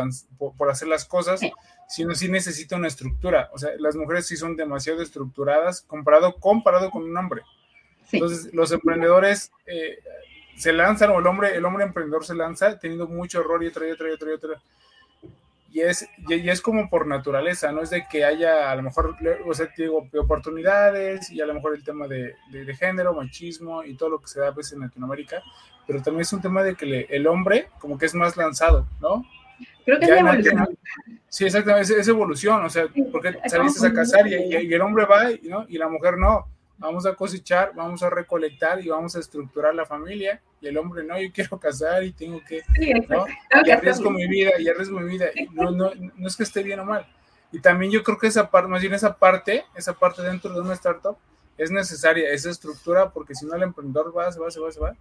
[0.57, 1.41] por, hacer las cosas,
[1.89, 3.51] sino sí necesita una estructura.
[3.53, 7.43] O sea, las mujeres sí son demasiado estructuradas comparado, comparado con un hombre.
[8.13, 9.99] Entonces, los emprendedores eh,
[10.57, 13.89] se lanzan, o el hombre, el hombre emprendedor se lanza teniendo mucho error y otra
[13.89, 14.63] y otra y otra y otra
[15.73, 19.17] y es, y, es como por naturaleza, no es de que haya a lo mejor,
[19.47, 23.95] o sea, digo, oportunidades y a lo mejor el tema de, de, género, machismo y
[23.95, 25.43] todo lo que se da a veces en Latinoamérica,
[25.87, 29.25] pero también es un tema de que el hombre como que es más lanzado, ¿no?
[29.85, 30.79] Creo que es evolución.
[31.29, 35.29] sí, exactamente, es, evolución, o sea, porque saliste a casar y, y, el hombre va
[35.45, 35.67] ¿no?
[35.69, 36.47] y la mujer no
[36.81, 40.41] vamos a cosechar, vamos a recolectar y vamos a estructurar la familia.
[40.61, 42.63] Y el hombre, no, yo quiero casar y tengo que,
[43.09, 43.27] ¿no?
[43.65, 45.27] Y arriesgo mi vida, y arriesgo mi vida.
[45.53, 47.07] No, no, no es que esté bien o mal.
[47.53, 50.61] Y también yo creo que esa parte, más bien esa parte, esa parte dentro de
[50.61, 51.17] una startup
[51.59, 54.81] es necesaria, esa estructura, porque si no el emprendedor va, se va, se va, se
[54.81, 54.97] va.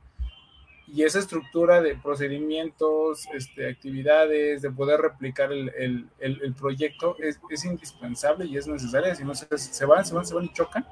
[0.88, 7.40] Y esa estructura de procedimientos, este, actividades, de poder replicar el, el, el, proyecto es,
[7.52, 9.14] es, indispensable y es necesaria.
[9.14, 10.86] Si no, se, se van, se van, se van y chocan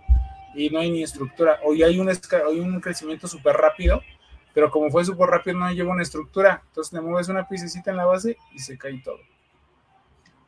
[0.57, 1.59] y no hay ni estructura.
[1.63, 4.01] Hoy hay un, hay un crecimiento súper rápido,
[4.55, 6.63] pero como fue súper rápido no lleva una estructura.
[6.67, 9.19] Entonces le mueves una piececita en la base y se cae todo.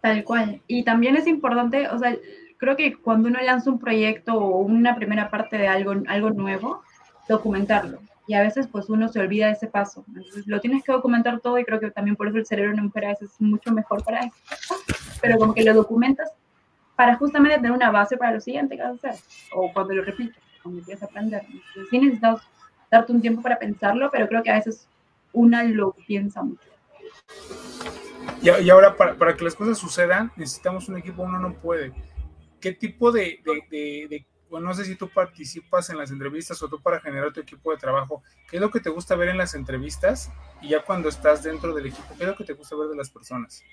[0.01, 0.61] Tal cual.
[0.65, 2.17] Y también es importante, o sea,
[2.57, 6.81] creo que cuando uno lanza un proyecto o una primera parte de algo, algo nuevo,
[7.27, 7.99] documentarlo.
[8.27, 10.03] Y a veces pues uno se olvida de ese paso.
[10.07, 12.73] Entonces lo tienes que documentar todo y creo que también por eso el cerebro de
[12.75, 14.75] una mujer a veces es mucho mejor para eso.
[15.21, 16.31] Pero como que lo documentas
[16.99, 20.03] para justamente tener una base para lo siguiente que vas a hacer, o cuando lo
[20.03, 21.43] repites, cuando a aprender.
[21.45, 22.41] Entonces, sí necesitas
[22.91, 24.85] darte un tiempo para pensarlo, pero creo que a veces
[25.31, 26.69] una lo piensa mucho.
[28.41, 31.93] Y, y ahora, para, para, que las cosas sucedan, necesitamos un equipo, uno no puede.
[32.59, 36.67] ¿Qué tipo de, de, de, bueno, no sé si tú participas en las entrevistas o
[36.67, 39.37] tú para generar tu equipo de trabajo, ¿qué es lo que te gusta ver en
[39.37, 40.33] las entrevistas?
[40.61, 42.97] Y ya cuando estás dentro del equipo, ¿qué es lo que te gusta ver de
[42.97, 43.63] las personas?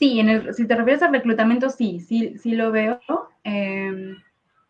[0.00, 2.98] Sí, en el, si te refieres al reclutamiento, sí, sí, sí lo veo.
[3.44, 4.16] Em,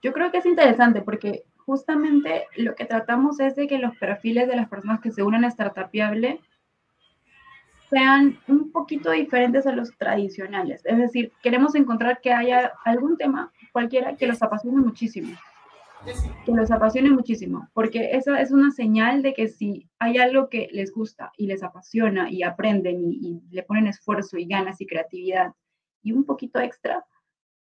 [0.02, 4.48] yo creo que es interesante porque justamente lo que tratamos es de que los perfiles
[4.48, 6.40] de las personas que se unen a Startupiable
[7.88, 10.82] sean un poquito diferentes a los tradicionales.
[10.84, 15.36] Es decir, queremos encontrar que haya algún tema, cualquiera, que los apasione muchísimo
[16.44, 20.68] que los apasione muchísimo, porque eso es una señal de que si hay algo que
[20.72, 25.52] les gusta y les apasiona y aprenden y, le ponen esfuerzo y ganas y creatividad
[26.02, 27.04] y un poquito extra,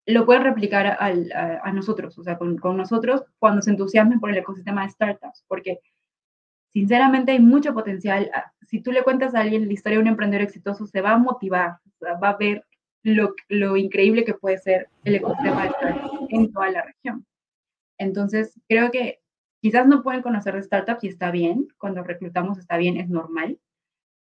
[0.05, 4.37] lo pueden replicar a, nosotros, o sea, con, con, nosotros cuando se entusiasmen por el
[4.37, 5.79] ecosistema de startups, porque
[6.69, 8.31] sinceramente hay mucho potencial.
[8.33, 11.11] Ah, si tú le cuentas a alguien la historia de un emprendedor exitoso, se va
[11.11, 12.65] a motivar, va a ver
[13.03, 17.25] lo, lo increíble que puede ser el ecosistema de startups en toda la región.
[17.99, 19.19] Entonces, creo que
[19.61, 23.59] quizás no pueden conocer de startups y está bien, cuando reclutamos está bien, es normal,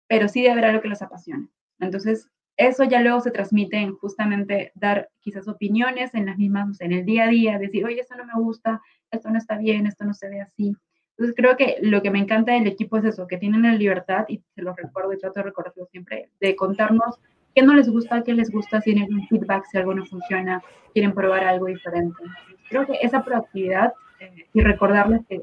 [0.08, 1.48] pero sí debe haber algo que los apasione.
[1.78, 6.92] Entonces, eso ya luego se transmite en justamente dar quizás opiniones en las mismas, en
[6.92, 10.04] el día a día, decir, oye, esto no me gusta, esto no está bien, esto
[10.04, 10.74] no se ve así.
[11.16, 14.24] Entonces creo que lo que me encanta del equipo es eso, que tienen la libertad,
[14.28, 17.20] y se lo recuerdo y trato de recordarlo siempre, de contarnos
[17.54, 20.60] qué no les gusta, qué les gusta, si tienen un feedback, si algo no funciona,
[20.92, 22.22] quieren probar algo diferente
[22.68, 25.42] creo que esa proactividad eh, y recordarles que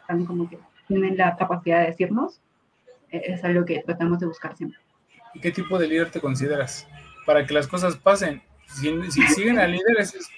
[0.00, 0.58] están como que
[0.88, 2.40] tienen la capacidad de decirnos
[3.10, 4.78] eh, es algo que tratamos de buscar siempre.
[5.34, 6.86] ¿Y qué tipo de líder te consideras?
[7.24, 8.42] Para que las cosas pasen.
[8.66, 8.90] Si,
[9.28, 10.28] siguen a líderes,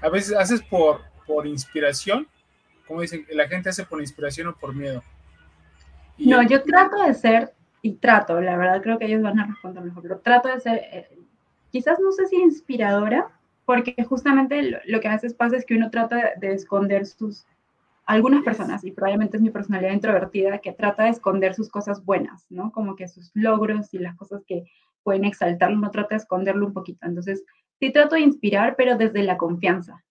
[0.00, 2.26] a veces haces por, por inspiración,
[2.86, 5.02] como dicen, la gente hace por inspiración o por miedo.
[6.18, 9.82] no, yo trato de ser, y trato, la verdad creo que ellos van a responder
[9.82, 11.08] mejor, pero trato de ser, eh,
[11.70, 13.30] quizás no sé si inspiradora,
[13.64, 17.46] porque justamente lo, que a veces pasa es que uno trata de esconder sus,
[18.06, 22.46] algunas personas, y probablemente es mi personalidad introvertida, que trata de esconder sus cosas buenas,
[22.50, 22.72] ¿no?
[22.72, 24.64] Como que sus logros y las cosas que
[25.02, 27.06] pueden exaltarlo, uno trata de esconderlo un poquito.
[27.06, 27.44] Entonces,
[27.78, 30.04] sí trato de inspirar, pero desde la confianza.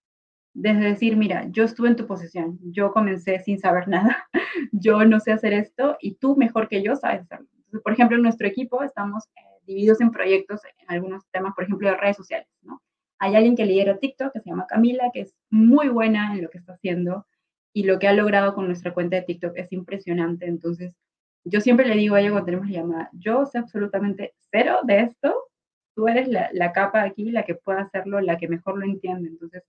[0.53, 4.27] Desde decir, mira, yo estuve en tu posición, yo comencé sin saber nada,
[4.73, 7.47] yo no sé hacer esto y tú mejor que yo sabes hacerlo.
[7.55, 11.63] Entonces, por ejemplo, en nuestro equipo estamos eh, divididos en proyectos en algunos temas, por
[11.63, 12.81] ejemplo, de redes sociales, ¿no?
[13.21, 16.49] Hay alguien que lidera TikTok, que se llama Camila, que es muy buena en lo
[16.49, 17.27] que está haciendo
[17.71, 20.47] y lo que ha logrado con nuestra cuenta de TikTok es impresionante.
[20.47, 20.97] Entonces,
[21.43, 25.01] yo siempre le digo a ella cuando tenemos la llamada, yo sé absolutamente cero de
[25.01, 25.35] esto,
[25.93, 29.29] tú eres la, la capa aquí, la que puede hacerlo, la que mejor lo entiende.
[29.29, 29.63] Entonces,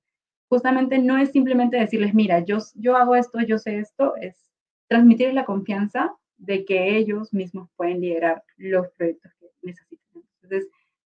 [0.49, 4.51] justamente no es simplemente decirles, mira, yo, yo hago esto, yo sé esto, es
[4.88, 10.23] transmitirles la confianza de que ellos mismos pueden liderar los proyectos que necesitan.
[10.43, 10.71] Entonces,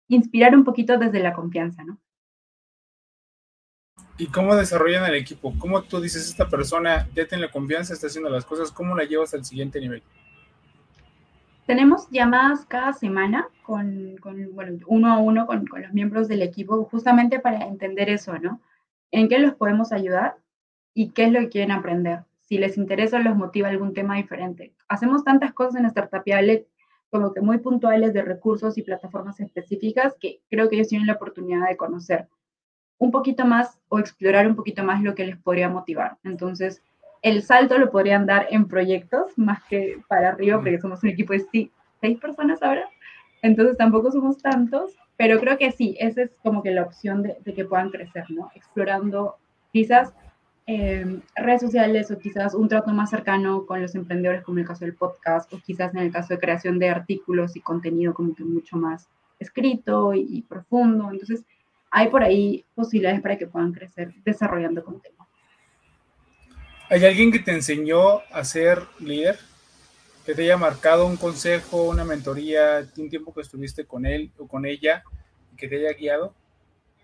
[0.09, 1.97] inspirar un poquito desde la confianza, ¿no?
[4.17, 5.53] ¿Y cómo desarrollan el equipo?
[5.59, 8.71] ¿Cómo tú dices, esta persona ya tiene la confianza, está haciendo las cosas?
[8.71, 10.01] ¿Cómo la llevas al siguiente nivel?
[11.65, 14.15] Tenemos llamadas cada semana con,
[14.53, 18.61] bueno, uno a uno con, con, los miembros del equipo, justamente para entender eso, ¿no?
[19.11, 20.37] En qué los podemos ayudar
[20.93, 22.19] y qué es lo que quieren aprender.
[22.39, 24.73] Si les interesa o los motiva algún tema diferente.
[24.87, 26.67] Hacemos tantas cosas en Startupiale
[27.09, 31.13] como que muy puntuales de recursos y plataformas específicas que creo que ellos tienen la
[31.13, 32.29] oportunidad de conocer
[32.97, 36.17] un poquito más o explorar un poquito más lo que les podría motivar.
[36.23, 36.81] Entonces,
[37.21, 41.33] el salto lo podrían dar en proyectos más que para arriba, porque somos un equipo
[41.33, 42.87] de seis personas ahora.
[43.41, 47.35] Entonces, tampoco somos tantos, pero creo que sí, esa es como que la opción de,
[47.53, 48.49] que puedan crecer, ¿no?
[48.55, 49.35] Explorando
[49.71, 50.13] quizás
[50.67, 54.67] em, redes sociales o quizás un trato más cercano con los emprendedores, como en el
[54.67, 58.35] caso del podcast, o quizás en el caso de creación de artículos y contenido como
[58.35, 59.07] que mucho más
[59.39, 61.09] escrito y, y profundo.
[61.11, 61.43] Entonces,
[61.97, 65.25] hay por ahí posibilidades para que puedan crecer desarrollando contenido.
[66.89, 69.39] ¿Hay alguien que te enseñó a ser líder?
[70.25, 74.45] ¿Que te haya marcado un consejo, una mentoría, un tiempo que estuviste con él o
[74.45, 75.05] con ella
[75.53, 76.35] y que te haya guiado?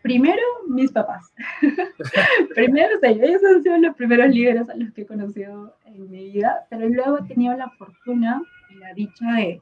[0.01, 1.31] Primero, mis papás.
[2.53, 6.67] Primero, ellos han sido los primeros líderes a los que he conocido en mi vida,
[6.69, 9.61] pero luego he tenido la fortuna y la dicha de,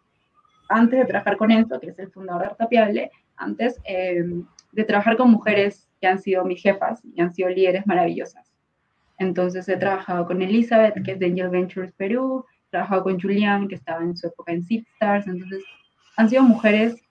[0.70, 4.26] antes de trabajar con Enzo, que es el fundador de Artapiable, antes eh,
[4.72, 8.52] de trabajar con mujeres que han sido mis jefas y han sido líderes maravillosas.
[9.18, 13.68] Entonces he trabajado con Elizabeth, que es de Angel Ventures Perú, he trabajado con Julian,
[13.68, 15.28] que estaba en su época en Stars.
[15.28, 15.64] Entonces
[16.16, 17.02] han sido mujeres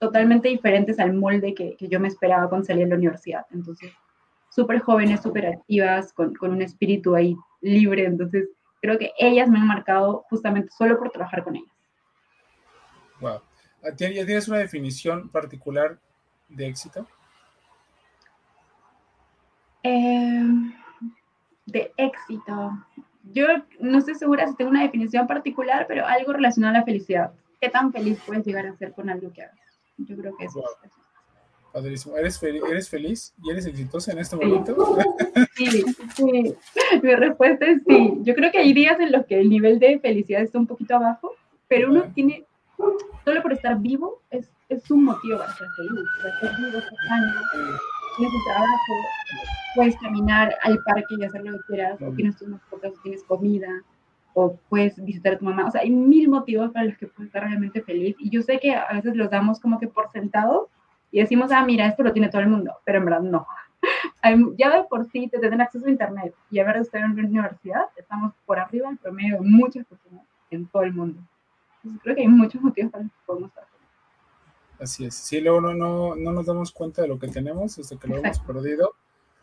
[0.00, 3.46] totalmente diferentes al molde que, que yo me esperaba cuando salí de la universidad.
[3.52, 3.92] Entonces,
[4.50, 8.04] súper jóvenes, súper activas, con, con un espíritu ahí libre.
[8.04, 8.48] Entonces,
[8.80, 11.72] creo que ellas me han marcado justamente solo por trabajar con ellas.
[13.20, 13.40] Wow.
[13.84, 16.00] ¿Ya tienes una definición particular
[16.54, 17.06] de éxito?
[19.82, 20.72] Em,
[21.66, 22.72] de éxito.
[23.32, 23.46] Yo
[23.80, 27.32] no estoy segura si tengo una definición particular, pero algo relacionado a la felicidad.
[27.60, 29.58] ¿Qué tan feliz puedes llegar a ser con algo que hagas?
[29.98, 30.90] Yo creo que eso es.
[31.72, 32.16] Padrísimo.
[32.16, 34.76] ¿Eres, ¿Eres feliz y eres exitosa en este momento?
[35.54, 35.84] Sí,
[36.16, 36.56] sí.
[37.02, 38.14] Mi respuesta es sí.
[38.22, 40.96] Yo creo que hay días en los que el nivel de felicidad está un poquito
[40.96, 41.34] abajo,
[41.68, 42.46] pero uno tiene,
[43.24, 47.32] solo por estar vivo, es es un motivo para ser feliz, para ser vivo, sano,
[48.16, 48.94] tienes un trabajo,
[49.74, 53.22] puedes caminar al parque y hacer lo que quieras, o tienes tus mascotas, o tienes
[53.24, 53.82] comida,
[54.34, 55.66] o puedes visitar a tu mamá.
[55.66, 58.16] O sea, hay mil motivos para los que puedes estar realmente feliz.
[58.18, 60.68] Y yo sé que a veces los damos como que por sentado
[61.10, 63.46] y decimos, ah, mira, esto lo tiene todo el mundo, pero en verdad no.
[64.56, 67.84] ya de por sí te tienen acceso a Internet y haber estado en una universidad,
[67.96, 71.20] estamos por arriba del promedio de muchas personas en todo el mundo.
[71.78, 73.64] Entonces creo que hay muchos motivos para los que podemos estar
[74.82, 75.14] Así es.
[75.14, 78.16] Sí, luego no, no, no nos damos cuenta de lo que tenemos hasta que lo
[78.16, 78.96] hemos perdido.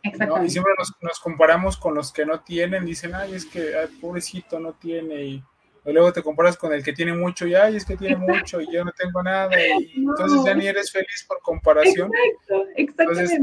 [0.04, 4.60] Y siempre nos, nos, comparamos con los que no tienen, dicen, ay, es que pobrecito
[4.60, 5.43] no tiene, y,
[5.86, 8.71] luego te comparas con el que tiene mucho, y ay, es que tiene mucho, y
[8.71, 12.12] yo no tengo nada, y entonces ya ni eres feliz por comparación.
[12.78, 13.39] Exacto, entonces,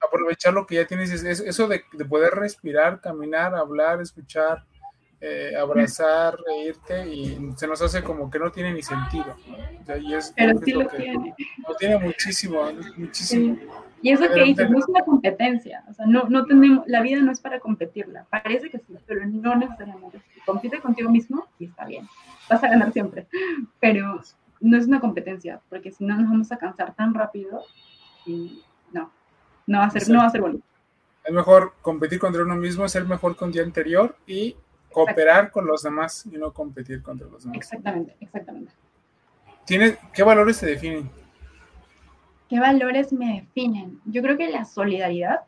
[0.00, 4.64] aprovechar lo que ya tienes, es, eso de, de, poder respirar, caminar, hablar, escuchar,
[5.24, 9.36] eh, abrazar, reírte y se nos hace como que no tiene ni sentido.
[10.00, 11.32] y es, Pero sí lo, tiene.
[11.68, 12.60] Lo tiene muchísimo,
[12.96, 13.56] muchísimo.
[14.02, 17.20] Y eso que dices, no es una competencia, o sea, no, no tenemos, la vida
[17.20, 20.20] no es para competirla, parece que sí, pero no necesariamente.
[20.44, 22.08] Compite contigo mismo y está bien,
[22.50, 23.28] vas a ganar siempre,
[23.78, 24.20] pero
[24.60, 27.62] no es una competencia, porque si no nos vamos a cansar tan rápido
[28.26, 29.12] y no,
[29.68, 30.64] no va a ser, no va a ser bonito.
[31.22, 34.56] Es mejor competir contra uno mismo, ser mejor que un día anterior y
[34.92, 37.56] Cooperar con los demás y no competir contra los demás.
[37.56, 38.72] Exactamente, exactamente.
[39.64, 41.10] ¿Tiene, ¿Qué valores te definen?
[42.48, 44.00] ¿Qué valores me definen?
[44.04, 45.40] Yo creo que la solidaridad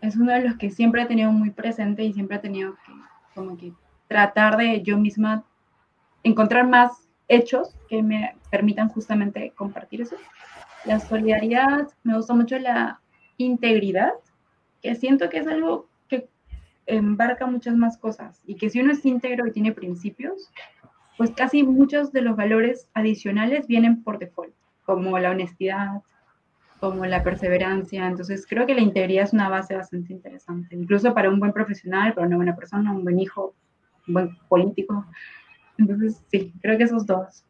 [0.00, 2.92] es uno de los que siempre he tenido muy presente y siempre he tenido que,
[3.34, 3.72] como que
[4.08, 5.44] tratar de yo misma
[6.22, 10.16] encontrar más hechos que me permitan justamente compartir eso.
[10.84, 13.00] La solidaridad, me gusta mucho la
[13.36, 14.12] integridad,
[14.82, 15.89] que siento que es algo
[16.90, 20.50] embarca muchas más cosas y que si uno es íntegro y tiene principios,
[21.16, 26.02] pues casi muchos de los valores adicionales vienen por default, como la honestidad,
[26.80, 28.06] como la perseverancia.
[28.06, 32.14] Entonces, creo que la integridad es una base bastante interesante, incluso para un buen profesional,
[32.14, 33.54] para una buena persona, un buen hijo,
[34.08, 35.04] un buen político.
[35.76, 37.44] Entonces, sí, creo que esos dos.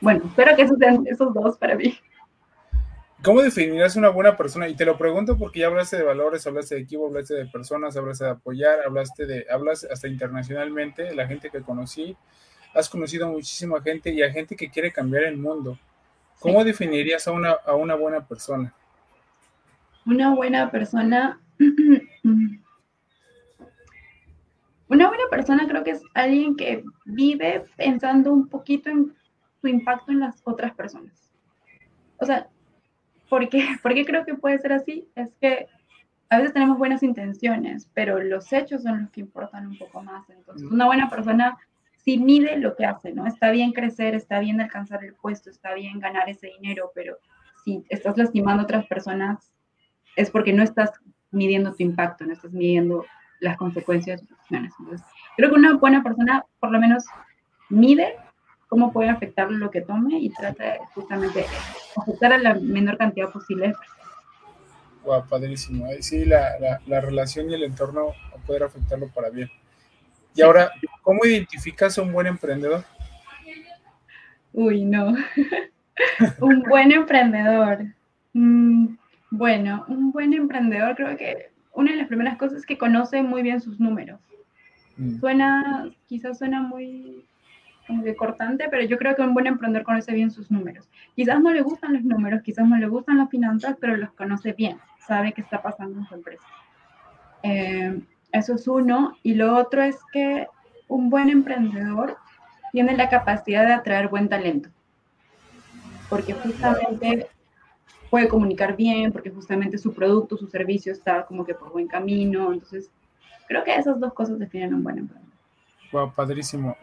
[0.00, 1.94] Bueno, espero que esos sean esos dos para mí.
[3.22, 4.68] ¿Cómo definirías una buena persona?
[4.68, 7.96] Y te lo pregunto porque ya hablaste de valores, hablaste de equipo, hablaste de personas,
[7.96, 12.16] hablaste de apoyar, hablaste de, hablas hasta internacionalmente, la gente que conocí,
[12.74, 15.76] has conocido a muchísima gente y a gente que quiere cambiar el mundo.
[16.38, 18.72] ¿Cómo definirías a una, a una buena persona?
[20.06, 21.40] Una buena persona.
[24.90, 29.14] Una buena persona creo que es alguien que vive pensando un poquito en
[29.60, 31.30] su impacto en las otras personas.
[32.16, 32.48] O sea,
[33.28, 33.66] ¿por qué?
[33.82, 35.08] ¿Por qué creo que puede ser así?
[35.14, 35.66] Es que
[36.30, 40.28] a veces tenemos buenas intenciones, pero los hechos son los que importan un poco más.
[40.28, 41.56] Entonces, una buena persona
[42.08, 43.26] si mide lo que hace, ¿no?
[43.26, 47.18] Está bien crecer, está bien alcanzar el puesto, está bien ganar ese dinero, pero
[47.64, 49.52] si estás lastimando a otras personas
[50.16, 50.90] es porque no estás
[51.30, 53.04] midiendo tu impacto, no estás midiendo
[53.40, 54.72] las consecuencias de tus acciones.
[54.78, 55.06] Entonces,
[55.36, 57.04] creo que una buena persona por lo menos
[57.68, 58.16] mide
[58.68, 61.46] cómo puede afectar lo que tome y trata justamente de
[61.96, 63.74] afectar a la menor cantidad posible.
[65.04, 65.86] Wow, padrísimo.
[66.00, 69.50] Sí, la, la, la relación y el entorno a poder afectarlo para bien.
[70.34, 70.70] Y ahora,
[71.02, 72.84] ¿cómo identificas a un buen emprendedor?
[74.52, 75.14] Uy, no.
[76.40, 77.86] un buen emprendedor.
[78.34, 78.96] Mm,
[79.30, 83.42] bueno, un buen emprendedor creo que una de las primeras cosas es que conoce muy
[83.42, 84.20] bien sus números.
[84.96, 85.20] Mm.
[85.20, 87.24] Suena, quizás suena muy
[87.88, 90.88] como que cortante, pero yo creo que un buen emprendedor conoce bien sus números.
[91.16, 94.52] Quizás no le gustan los números, quizás no le gustan las finanzas, pero los conoce
[94.52, 96.44] bien, sabe qué está pasando en su empresa.
[97.42, 97.98] Eh,
[98.30, 99.16] eso es uno.
[99.22, 100.46] Y lo otro es que
[100.86, 102.18] un buen emprendedor
[102.72, 104.68] tiene la capacidad de atraer buen talento.
[106.10, 107.26] Porque justamente
[108.10, 112.52] puede comunicar bien, porque justamente su producto, su servicio está como que por buen camino.
[112.52, 112.90] Entonces,
[113.46, 115.32] creo que esas dos cosas definen un buen emprendedor.
[115.90, 116.76] Wow, padrísimo.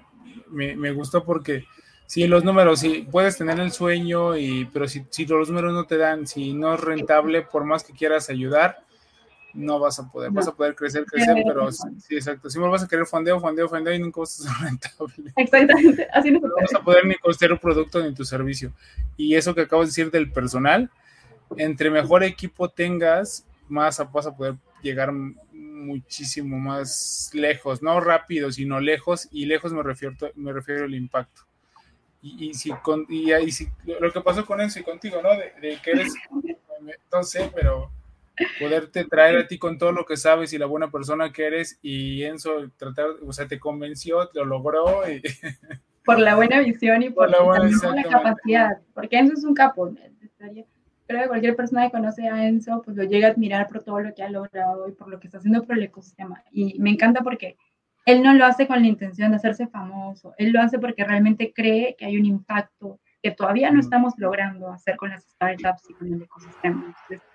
[0.47, 1.65] Me, me gustó porque
[2.05, 5.85] sí, los números, sí, puedes tener el sueño, y, pero si, si los números no
[5.85, 8.85] te dan, si no es rentable, por más que quieras ayudar,
[9.55, 12.49] no vas a poder, vas a poder crecer, crecer, pero sí, exacto.
[12.49, 15.33] Si vas a querer fondeo, fondeo, fondeo y nunca vas a ser rentable.
[15.35, 18.73] Exactamente, así no, no vas a poder ni costear un producto ni tu servicio.
[19.15, 20.91] Y eso que acabas de decir del personal,
[21.57, 25.11] entre mejor equipo tengas, más vas a poder llegar
[25.85, 31.43] muchísimo más lejos, no rápido, sino lejos, y lejos me refiero, me refiero al impacto.
[32.21, 33.67] Y, y si, con, y, y, si
[33.99, 35.29] lo que pasó con eso y contigo, ¿no?
[35.31, 36.13] De, de que eres,
[37.11, 37.91] no sé, pero
[38.59, 41.79] poderte traer a ti con todo lo que sabes y la buena persona que eres
[41.81, 45.09] y Enzo tratar, o sea, te convenció, lo logró.
[45.09, 45.21] Y...
[46.03, 49.91] Por la buena visión y por, la, buena, la, capacidad, porque Enzo es un capo.
[51.07, 53.99] Creo que cualquier persona que conoce a Enzo, pues lo llega a admirar por todo
[53.99, 56.43] lo que ha logrado y por lo que está haciendo por el ecosistema.
[56.51, 57.57] Y me encanta porque
[58.05, 61.51] él no lo hace con la intención de hacerse famoso, él lo hace porque realmente
[61.53, 65.93] cree que hay un impacto que todavía no estamos logrando hacer con las startups y
[65.95, 66.85] con el ecosistema.
[66.85, 67.27] Entonces,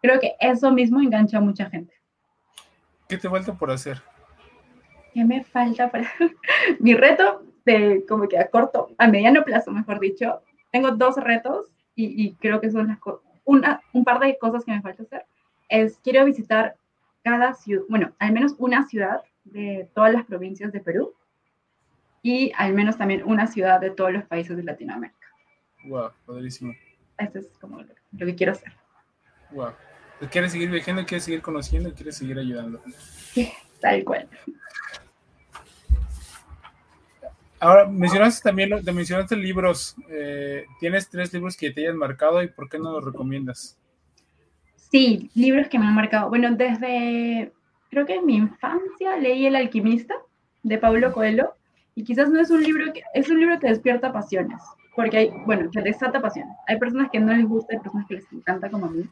[0.00, 1.94] creo que eso mismo engancha a mucha gente.
[3.08, 4.00] ¿Qué te falta por hacer?
[5.12, 6.10] ¿Qué me falta para
[6.80, 10.42] mi reto de como que a corto, a mediano plazo, mejor dicho?
[10.72, 12.98] Tengo dos retos y, creo que son las
[13.44, 15.26] una, un par de cosas que me falta hacer.
[15.68, 16.76] Es quiero visitar
[17.22, 21.14] cada ciudad, bueno, al menos una ciudad de todas las provincias de Perú
[22.22, 25.28] y al menos también una ciudad de todos los países de Latinoamérica.
[25.84, 26.72] Wow, padrísimo.
[27.18, 28.72] Eso es como lo, lo que quiero hacer.
[29.50, 29.72] Wow.
[30.30, 32.80] Quieres seguir viajando, quieres seguir conociendo, quieres seguir ayudando.
[33.80, 34.28] Tal cual.
[37.60, 39.96] Ahora, mencionaste también, te mencionaste libros.
[40.08, 43.78] Eh, ¿Tienes tres libros que te hayan marcado y por qué no los recomiendas?
[44.90, 46.28] Sí, libros que me han marcado.
[46.28, 47.52] Bueno, desde,
[47.90, 50.14] creo que en mi infancia leí El alquimista
[50.62, 51.54] de Pablo Coelho
[51.94, 54.60] y quizás no es un libro que, es un libro que despierta pasiones,
[54.96, 56.56] porque hay, bueno, que desata pasiones.
[56.66, 59.04] Hay personas que no les gusta, hay personas que les encanta como a mí.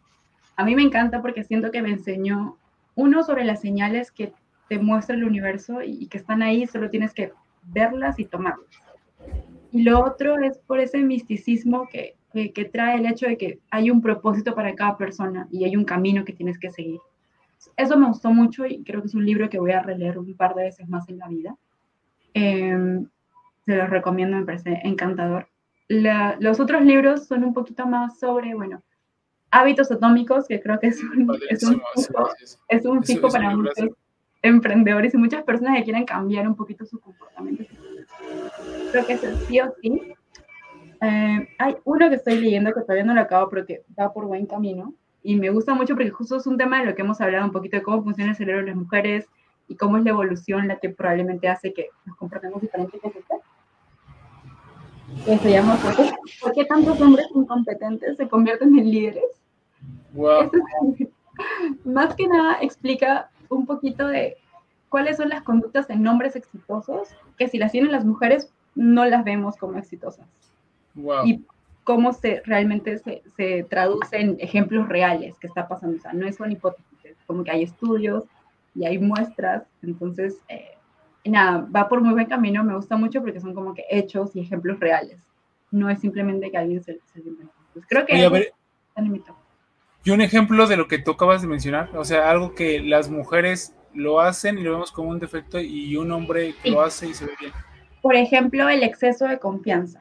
[0.57, 2.57] A mí me encanta porque siento que me enseñó,
[2.95, 4.33] uno, sobre las señales que
[4.69, 7.33] te muestra el universo y, que están ahí, solo tienes que
[7.63, 8.67] verlas y tomarlas.
[9.71, 13.91] Y lo otro es por ese misticismo que que trae el hecho de que hay
[13.91, 16.99] un propósito para cada persona y hay un camino que tienes que seguir.
[17.77, 20.35] Eso me gustó mucho y creo que es un libro que voy a releer un
[20.35, 21.57] par de veces más en la vida.
[22.35, 23.07] Em,
[23.67, 25.47] se los recomiendo, me parece encantador.
[25.89, 28.83] los otros libros son un poquito más sobre, bueno,
[29.51, 32.31] hábitos atómicos, que creo que es un, es un fijo,
[32.69, 33.91] es un fijo para muchos
[34.43, 37.65] emprendedores y muchas personas que quieren cambiar un poquito su comportamiento.
[38.91, 40.15] Creo que es sí o sí.
[41.01, 44.27] Eh, hay uno que estoy leyendo que todavía no lo acabo, pero que va por
[44.27, 44.95] buen camino.
[45.23, 47.53] Y me gusta mucho porque justo es un tema de lo que hemos hablado un
[47.53, 49.27] poquito de cómo funciona el cerebro de las mujeres
[49.69, 53.11] y cómo es la evolución la que probablemente hace que nos comportemos diferentes que
[55.25, 55.77] que se llama
[56.41, 59.43] ¿Por qué, tantos hombres incompetentes se convierten en líderes?
[60.15, 60.51] Wow.
[61.85, 64.37] más que nada explica un poquito de
[64.89, 69.25] cuáles son las conductas en hombres exitosos que si las tienen las mujeres no las
[69.25, 70.27] vemos como exitosas.
[70.95, 71.27] Wow.
[71.27, 71.45] Y
[71.85, 75.97] cómo se realmente se, se traduce en ejemplos reales que está pasando.
[75.97, 78.25] O sea, no son hipótesis, como que hay estudios
[78.75, 79.65] y hay muestras.
[79.83, 80.77] Entonces, eh,
[81.25, 82.63] nada, va por muy buen camino.
[82.65, 85.19] Me gusta mucho porque son como que hechos y ejemplos reales.
[85.71, 87.23] No es simplemente que alguien se, se
[87.73, 88.27] Pues creo que...
[88.27, 88.53] Oye,
[90.05, 93.11] y un ejemplo de lo que tú acabas de mencionar, o sea, algo que las
[93.11, 97.15] mujeres lo hacen y lo vemos como un defecto y un hombre lo hace y
[97.15, 97.53] se ve bien.
[98.01, 100.01] Por ejemplo, el exceso de confianza.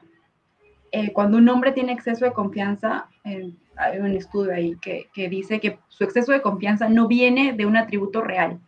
[0.90, 5.28] Eh, cuando un hombre tiene exceso de confianza, eh, hay un estudio ahí que, que,
[5.28, 8.58] dice que su exceso de confianza no viene de un atributo real.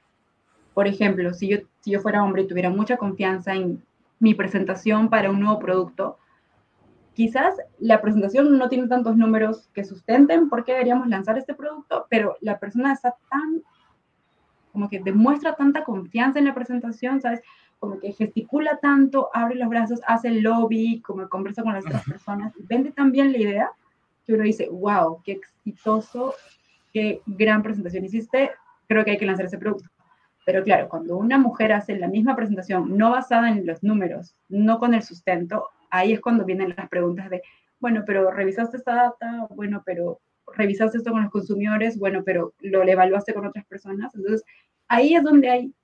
[0.72, 3.82] Por ejemplo, si yo, si yo fuera hombre y tuviera mucha confianza en
[4.20, 6.18] mi presentación para un nuevo producto,
[7.14, 12.06] quizás la presentación no tiene tantos números que sustenten por qué deberíamos lanzar este producto,
[12.10, 13.62] pero la persona está tan,
[14.72, 17.40] como que demuestra tanta confianza en la presentación, ¿sabes?
[17.78, 22.04] Como que gesticula tanto, abre los brazos, hace el lobby, como conversa con las otras
[22.04, 23.70] personas, vende también la idea
[24.26, 26.34] que uno dice, wow, qué exitoso,
[26.92, 28.50] qué gran presentación hiciste,
[28.88, 29.88] creo que hay que lanzar ese producto.
[30.46, 34.78] Pero claro, cuando una mujer hace la misma presentación, no basada en los números, no
[34.78, 37.42] con el sustento, ahí es cuando vienen las preguntas de,
[37.78, 40.20] bueno, pero revisaste esta data, bueno, pero
[40.54, 44.14] revisaste esto con los consumidores, bueno, pero lo evaluaste con otras personas.
[44.14, 44.44] Entonces,
[44.88, 45.74] ahí es donde hay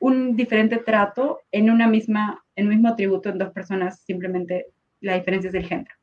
[0.00, 4.66] un diferente trato en una misma, en un mismo atributo en dos personas, simplemente
[5.00, 5.94] la diferencia es el género.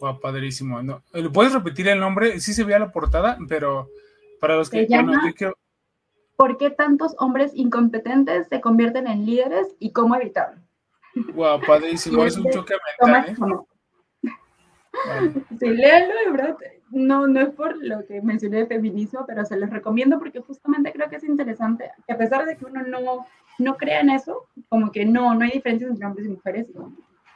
[0.00, 0.82] Wow, padrísimo.
[0.82, 2.40] No, ¿Puedes repetir el nombre?
[2.40, 3.88] Sí se veía la portada, pero
[4.40, 4.88] para los que...
[6.34, 10.60] ¿Por qué tantos hombres incompetentes se convierten en líderes y cómo evitarlo?
[11.34, 13.36] Wow, padrísimo, es un choque mental.
[14.22, 14.26] ¿eh?
[15.58, 16.56] Sí, léanlo, de verdad.
[16.90, 20.92] No, no es por lo que mencioné de feminismo, pero se los recomiendo porque justamente
[20.92, 23.26] creo que es interesante, que a pesar de que uno no,
[23.58, 26.74] no crea en eso, como que no, no hay diferencias entre hombres y mujeres y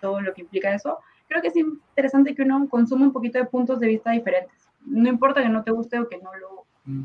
[0.01, 0.99] todo lo que implica eso,
[1.29, 4.68] creo que es interesante que uno consuma un poquito de puntos de vista diferentes.
[4.85, 7.05] No importa que no te guste o que no lo mm.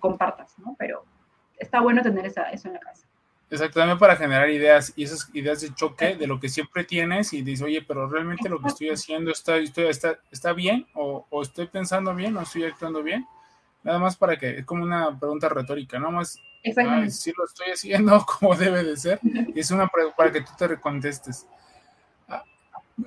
[0.00, 0.74] compartas, ¿no?
[0.78, 1.04] Pero
[1.56, 3.06] está bueno tener esa, eso en la casa.
[3.48, 7.42] Exactamente para generar ideas y esas ideas de choque de lo que siempre tienes y
[7.42, 12.12] dices, oye, pero realmente lo que estoy haciendo está, está, está bien o, estoy pensando
[12.12, 13.24] bien o estoy actuando bien.
[13.84, 16.10] Nada más para que, es como una pregunta retórica, ¿no?
[16.10, 16.40] Más,
[17.10, 19.20] si lo estoy haciendo como debe de ser.
[19.22, 21.46] Y es una pregunta para que tú te recontestes.
[22.28, 22.42] Ah,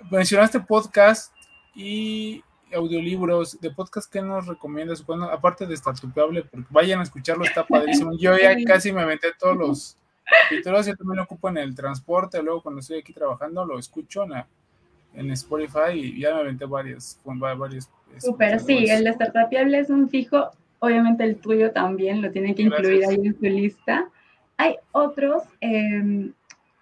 [0.09, 1.33] mencionaste podcast
[1.75, 2.41] y
[2.73, 8.11] audiolibros de podcast que nos recomiendas aparte de Startupeable porque vayan a escucharlo está padrísimo
[8.15, 9.97] yo ya casi me metí todos los
[10.63, 14.23] todo yo también lo ocupo en el transporte, luego cuando estoy aquí trabajando lo escucho
[14.23, 14.43] en,
[15.13, 17.19] en Spotify y ya me aventé varios.
[17.23, 20.49] varios Súper, sí, el de Startupiable es un fijo,
[20.79, 24.09] obviamente el tuyo también lo tienen que incluir ahí en su lista.
[24.57, 26.33] Hay otros, em,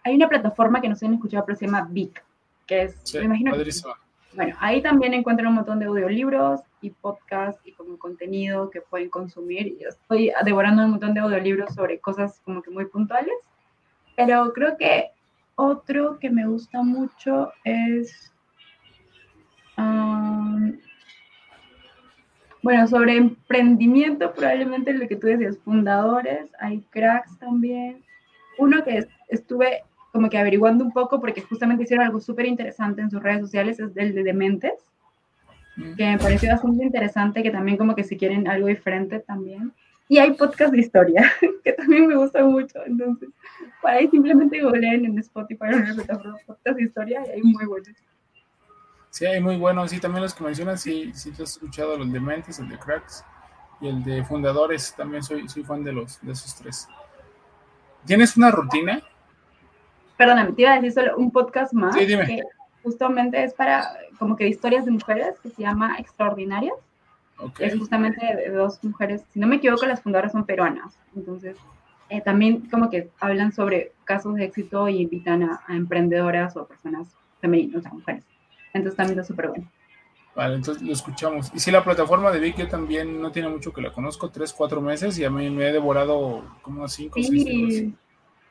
[0.04, 2.24] hay una plataforma que no sé si han escuchado, pero se llama Vic,
[2.66, 3.52] que es, me imagino
[4.38, 9.10] bueno, ahí también encuentran un montón de audiolibros y podcasts y como contenido que pueden
[9.10, 9.76] consumir.
[9.80, 13.34] Yo estoy devorando un montón de audiolibros sobre cosas como que muy puntuales,
[14.16, 15.10] pero creo que
[15.56, 18.32] otro que me gusta mucho es,
[19.76, 20.78] um,
[22.62, 28.04] bueno, sobre emprendimiento, probablemente lo que tú decías, fundadores, hay cracks también.
[28.60, 29.84] Uno que estuve
[30.18, 33.80] como que averiguando un poco, porque justamente hicieron algo súper interesante en sus redes sociales,
[33.80, 34.74] es el de Dementes,
[35.76, 35.94] mm.
[35.94, 39.72] que me pareció bastante interesante, que también como que si quieren algo diferente también.
[40.10, 41.32] Y hay podcast de historia,
[41.64, 43.30] que también me gusta mucho, entonces,
[43.80, 47.44] para ahí simplemente googleen en Spotify o en la plataforma podcast de historia y hay
[47.44, 47.90] muy buenos.
[49.12, 52.12] Sí, hay muy buenos, sí, también los que mencionan, sí, sí te has escuchado los
[52.12, 53.24] de Mentes, el de Cracks
[53.82, 56.88] y el de Fundadores, también soy, soy fan de, los, de esos tres.
[58.04, 59.04] ¿Tienes una rutina?
[60.18, 61.96] Perdóname, te iba a decir solo un podcast más.
[61.96, 62.44] Sí, dime.
[62.84, 63.88] justamente es para
[64.18, 66.76] como que historias de mujeres que se llama Extraordinarias.
[67.40, 67.68] Okay.
[67.68, 70.98] Es justamente de dos mujeres, si no me equivoco, las fundadoras son peruanas.
[71.16, 71.56] Entonces,
[72.10, 76.66] eh, también como que hablan sobre casos de éxito y invitan a, a emprendedoras o
[76.66, 77.08] personas
[77.40, 78.24] femeninas, o sea, mujeres.
[78.74, 79.70] Entonces también es súper bueno.
[80.36, 81.52] Vale, entonces lo escuchamos.
[81.56, 84.54] Y si la plataforma de Vic, yo también no tiene mucho que la conozco, tres,
[84.54, 87.94] cuatro meses, y a mí me he devorado como unos cinco Sí, seis libros.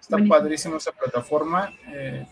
[0.00, 0.36] Está buenísimo.
[0.38, 1.72] padrísima esa plataforma.
[1.88, 2.26] eh,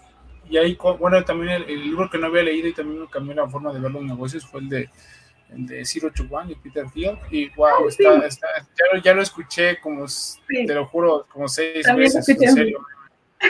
[0.48, 3.34] y ahí, bueno, también el, el libro que no había leído y también me cambió
[3.34, 4.90] la forma de ver los negocios fue el de,
[5.48, 7.18] el de Zero to One de Peter Thiel.
[7.30, 8.02] Y wow, sí.
[8.04, 10.66] está, está, ya, lo, ya lo escuché como, Sí.
[10.66, 12.84] te lo juro, como seis También veces, en serio.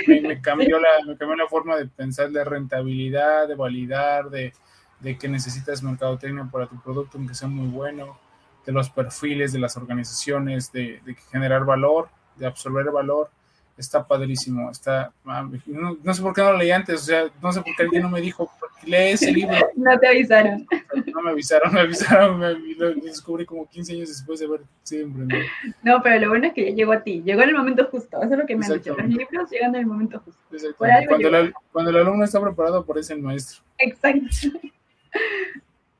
[0.06, 4.52] Me, me cambió la, me cambió la forma de pensar de rentabilidad, de validar, de,
[5.00, 8.18] de que necesitas mercadotecnia para tu producto, aunque sea muy bueno,
[8.64, 13.30] de los perfiles de las organizaciones, de, de generar valor, de absorber valor.
[13.76, 17.24] Está padrísimo, está, ah, no, no sé por qué no lo leí antes, o sea,
[17.42, 18.48] no sé por qué alguien no me dijo,
[18.84, 20.64] lee ese libro, No te avisaron.
[21.12, 25.06] no me avisaron, me avisaron, me, lo descubrí como 15 años después de haber sido
[25.06, 25.44] emprendedor.
[25.82, 27.20] No, pero lo bueno es que ya llegó a ti.
[27.24, 28.22] Llegó en el momento justo.
[28.22, 28.94] Eso es lo que me han dicho.
[28.96, 30.40] Los libros llegan en el momento justo.
[30.78, 33.60] Cuando, el- cuando el alumno está preparado, aparece el maestro.
[33.78, 34.28] Exacto.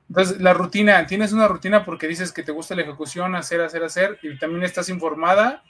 [0.08, 3.82] Entonces, la rutina, tienes una rutina porque dices que te gusta la ejecución, hacer, hacer,
[3.82, 5.64] hacer, y también estás informada.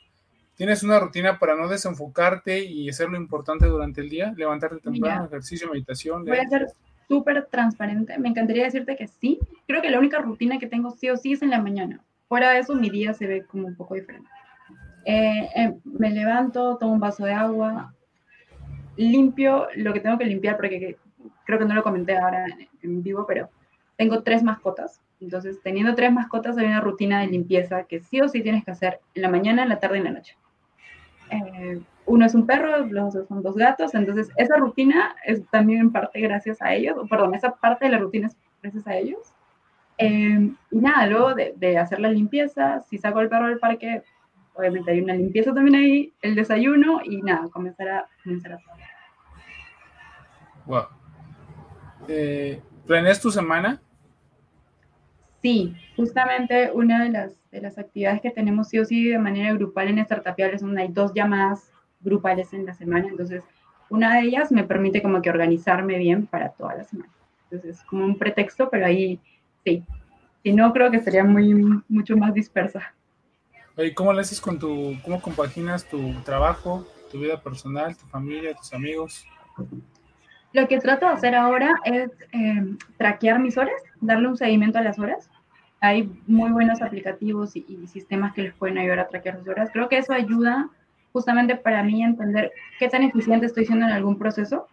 [0.56, 5.22] Tienes una rutina para no desenfocarte y hacer lo importante durante el día, levantarte temprano,
[5.22, 5.26] Mira.
[5.26, 6.24] ejercicio, meditación.
[6.24, 6.68] Voy a ser
[7.08, 8.16] súper transparente.
[8.18, 9.40] Me encantaría decirte que sí.
[9.66, 12.00] Creo que la única rutina que tengo sí o sí es en la mañana.
[12.28, 14.28] Fuera de eso, mi día se ve como un poco diferente.
[15.04, 17.92] Eh, eh, me levanto, tomo un vaso de agua,
[18.96, 20.96] limpio lo que tengo que limpiar, porque que-
[21.44, 23.50] creo que no lo comenté ahora en, en vivo, pero
[23.96, 25.00] tengo tres mascotas.
[25.20, 28.70] Entonces, teniendo tres mascotas, hay una rutina de limpieza que sí o sí tienes que
[28.70, 30.36] hacer en la mañana, en la tarde y en la noche.
[31.30, 35.80] Eh, uno es un perro, los otros son dos gatos, entonces esa rutina es también
[35.80, 38.96] en parte gracias a ellos, o perdón, esa parte de la rutina es gracias a
[38.96, 39.34] ellos.
[39.96, 44.02] Eh, y nada, luego de, de hacer la limpieza, si saco al perro del parque,
[44.54, 48.88] obviamente hay una limpieza también ahí, el desayuno y nada, comenzar a, comenzar a trabajar.
[50.66, 50.84] Wow.
[52.08, 53.80] Eh, ¿Planeas tu semana?
[55.42, 59.54] Sí, justamente una de las, de las actividades que tenemos sí o sí de manera
[59.54, 63.44] grupal en Startupiales son hay dos llamadas grupales en la semana, entonces
[63.88, 67.12] una de ellas me permite como que organizarme bien para toda la semana.
[67.44, 69.20] Entonces es como un pretexto, pero ahí
[69.64, 69.84] sí.
[70.42, 71.54] Si no, creo que sería muy,
[71.88, 72.92] mucho más dispersa.
[73.76, 78.54] Oye, ¿Cómo le haces con tu, cómo compaginas tu trabajo, tu vida personal, tu familia,
[78.54, 79.26] tus amigos?
[80.52, 84.82] Lo que trato de hacer ahora es eh, traquear mis horas, darle un seguimiento a
[84.82, 85.30] las horas.
[85.84, 89.68] Hay muy buenos aplicativos y, y sistemas que les pueden ayudar a traquear sus horas.
[89.70, 90.70] Creo que eso ayuda
[91.12, 94.66] justamente para mí a entender qué tan eficiente estoy siendo en algún proceso.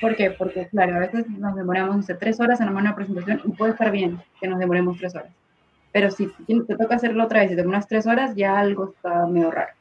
[0.00, 0.30] ¿Por qué?
[0.30, 3.50] Porque, claro, a veces nos demoramos, no sé, tres horas en armar una presentación y
[3.50, 5.32] puede estar bien que nos demoremos tres horas.
[5.92, 9.26] Pero si te toca hacerlo otra vez y te demoras tres horas, ya algo está
[9.26, 9.72] medio raro.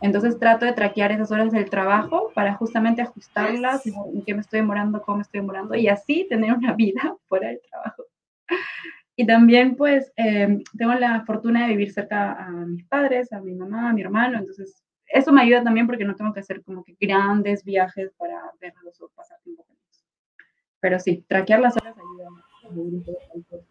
[0.00, 4.60] Entonces trato de traquear esas horas del trabajo para justamente ajustarlas, en qué me estoy
[4.60, 8.04] demorando, cómo me estoy demorando, y así tener una vida fuera del trabajo.
[9.16, 13.54] Y también, pues, eh, tengo la fortuna de vivir cerca a mis padres, a mi
[13.54, 16.84] mamá, a mi hermano, entonces eso me ayuda también porque no tengo que hacer como
[16.84, 20.04] que grandes viajes para verlos o pasar tiempo con ellos.
[20.80, 22.28] Pero sí, traquear las horas ayuda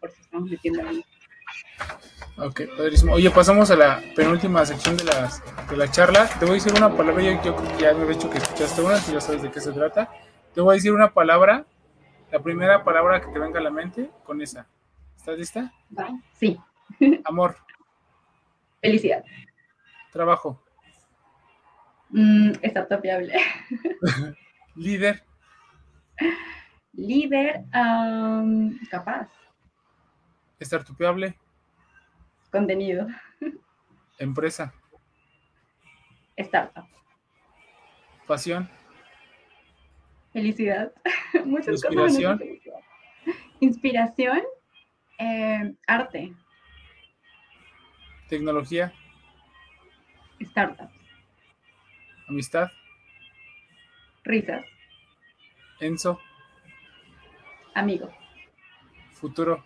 [0.00, 1.04] por si estamos metiendo ahí.
[2.38, 3.14] Ok, padrísimo.
[3.14, 6.28] Oye, pasamos a la penúltima sección de, las, de la charla.
[6.38, 8.38] Te voy a decir una palabra, yo, yo creo que ya me he dicho que
[8.38, 10.10] escuchaste una, tú ya sabes de qué se trata.
[10.54, 11.64] Te voy a decir una palabra,
[12.32, 14.66] la primera palabra que te venga a la mente, con esa.
[15.26, 15.72] ¿Estás lista?
[15.98, 16.08] ¿Va?
[16.34, 16.56] Sí,
[17.24, 17.56] Amor,
[18.80, 19.24] felicidad.
[20.12, 20.62] trabajo,
[22.10, 22.52] Mm,
[23.02, 23.34] viable.
[24.76, 25.24] líder,
[26.92, 29.28] Líder, am, capaz,
[30.62, 31.36] startupiable,
[32.52, 33.08] contenido,
[34.20, 34.72] empresa,
[36.36, 36.86] startup,
[38.28, 38.70] pasión,
[40.32, 40.92] felicidad,
[41.44, 42.14] muchas cosas.
[42.14, 42.38] Inspiración.
[42.38, 42.80] menos felicidad.
[43.58, 44.42] Inspiración,
[45.18, 46.32] eh, arte,
[48.28, 48.92] tecnología,
[50.40, 50.90] startup,
[52.28, 52.68] amistad,
[54.24, 54.64] risas,
[55.80, 56.18] Enzo,
[57.74, 58.10] amigo,
[59.12, 59.62] futuro,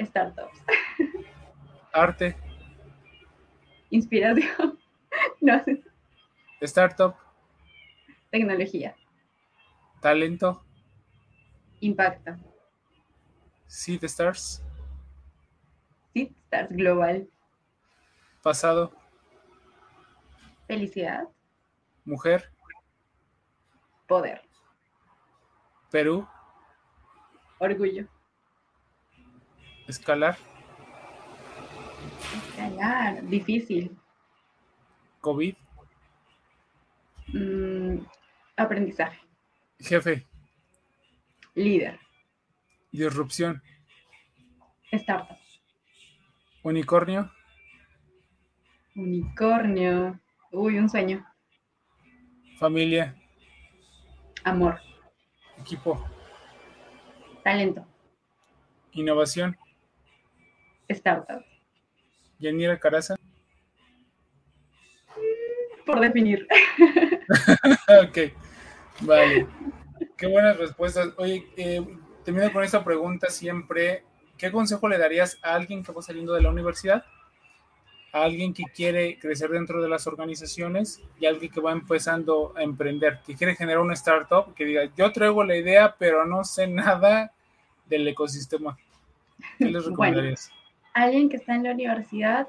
[0.00, 0.62] startups,
[1.92, 2.36] arte,
[3.90, 4.78] inspiración,
[5.40, 5.62] no,
[6.60, 7.14] startup,
[8.30, 8.96] tecnología,
[10.00, 10.64] talento,
[11.80, 12.36] impacto,
[13.66, 14.62] Seed Stars,
[16.14, 17.28] sí, stars global,
[18.42, 18.92] pasado,
[20.66, 21.28] felicidad,
[22.04, 22.50] mujer,
[24.06, 24.46] poder,
[25.90, 26.26] Perú.
[27.58, 28.06] Orgullo.
[29.88, 30.36] Escalar.
[32.36, 33.96] Escalar, difícil.
[35.20, 35.54] COVID.
[37.28, 37.98] Mm,
[38.56, 39.20] aprendizaje.
[39.78, 40.26] Jefe.
[41.54, 41.98] Líder.
[42.96, 43.62] Disrupción.
[44.90, 45.36] Startup.
[46.62, 47.30] Unicornio.
[48.94, 50.18] Unicornio.
[50.50, 51.26] Uy, un sueño.
[52.58, 53.14] Familia.
[54.44, 54.80] Amor.
[55.60, 56.08] Equipo.
[57.44, 57.86] Talento.
[58.92, 59.54] Innovación.
[60.88, 61.44] Startup.
[62.38, 63.16] Yanira Caraza.
[65.84, 66.48] Por definir.
[68.08, 68.18] ok,
[69.02, 69.46] vale.
[70.16, 71.12] Qué buenas respuestas.
[71.18, 71.84] Oye, eh,
[72.26, 74.02] termino con esta pregunta siempre.
[74.36, 77.04] ¿Qué consejo le darías a alguien que va saliendo de la universidad?
[78.12, 82.52] A alguien que quiere crecer dentro de las organizaciones y a alguien que va empezando
[82.56, 86.42] a emprender, que quiere generar una startup, que diga, yo traigo la idea, pero no
[86.42, 87.32] sé nada
[87.86, 88.76] del ecosistema.
[89.58, 90.50] ¿Qué les recomendarías?
[90.94, 92.48] alguien que está en la universidad,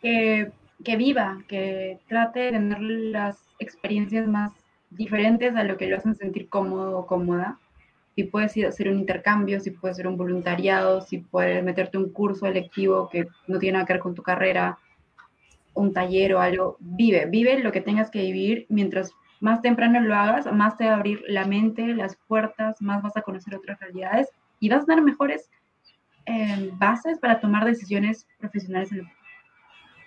[0.00, 0.52] que,
[0.84, 4.52] que viva, que trate de tener las experiencias más
[4.90, 7.58] diferentes a lo que lo hacen sentir cómodo o cómoda.
[8.14, 12.46] Si puedes hacer un intercambio, si puedes hacer un voluntariado, si puedes meterte un curso
[12.46, 14.78] electivo que no tiene nada que ver con tu carrera,
[15.74, 18.66] un taller o algo, vive, vive lo que tengas que vivir.
[18.68, 23.02] Mientras más temprano lo hagas, más te va a abrir la mente, las puertas, más
[23.02, 24.28] vas a conocer otras realidades
[24.60, 25.50] y vas a dar mejores
[26.26, 29.06] eh, bases para tomar decisiones profesionales en el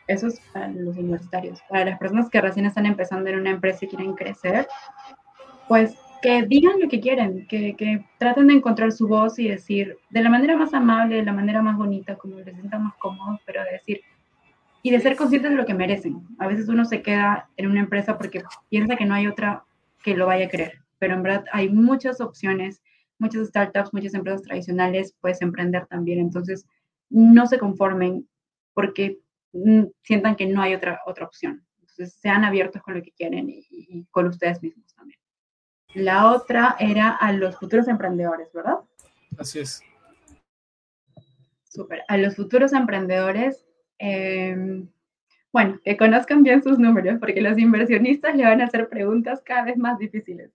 [0.08, 1.62] eso es para los universitarios.
[1.68, 4.68] Para las personas que recién están empezando en una empresa y quieren crecer,
[5.68, 9.98] pues que digan lo que quieren, que, que, traten de encontrar su voz y decir
[10.10, 13.40] de la manera más amable, de la manera más bonita, como les sientan más cómodos,
[13.46, 14.02] pero de decir,
[14.82, 16.22] y de ser conscientes de lo que merecen.
[16.40, 19.64] A veces uno se queda en una empresa porque piensa que no hay otra
[20.04, 22.82] que lo vaya a querer, pero en verdad hay muchas opciones,
[23.18, 26.68] muchas startups, muchas empresas tradicionales, puedes emprender también, entonces
[27.10, 28.28] no se conformen
[28.74, 29.20] porque
[29.56, 31.66] Mm, sientan que no hay otra, otra opción.
[31.80, 35.18] Entonces, sean abiertos con lo que quieren y, con ustedes mismos también.
[35.96, 38.80] La otra era a los futuros emprendedores, ¿verdad?
[39.38, 39.82] Así es.
[41.64, 42.04] Súper.
[42.08, 43.66] A los futuros emprendedores,
[43.98, 44.88] em,
[45.52, 49.64] bueno, que conozcan bien sus números, porque los inversionistas le van a hacer preguntas cada
[49.64, 50.52] vez más difíciles.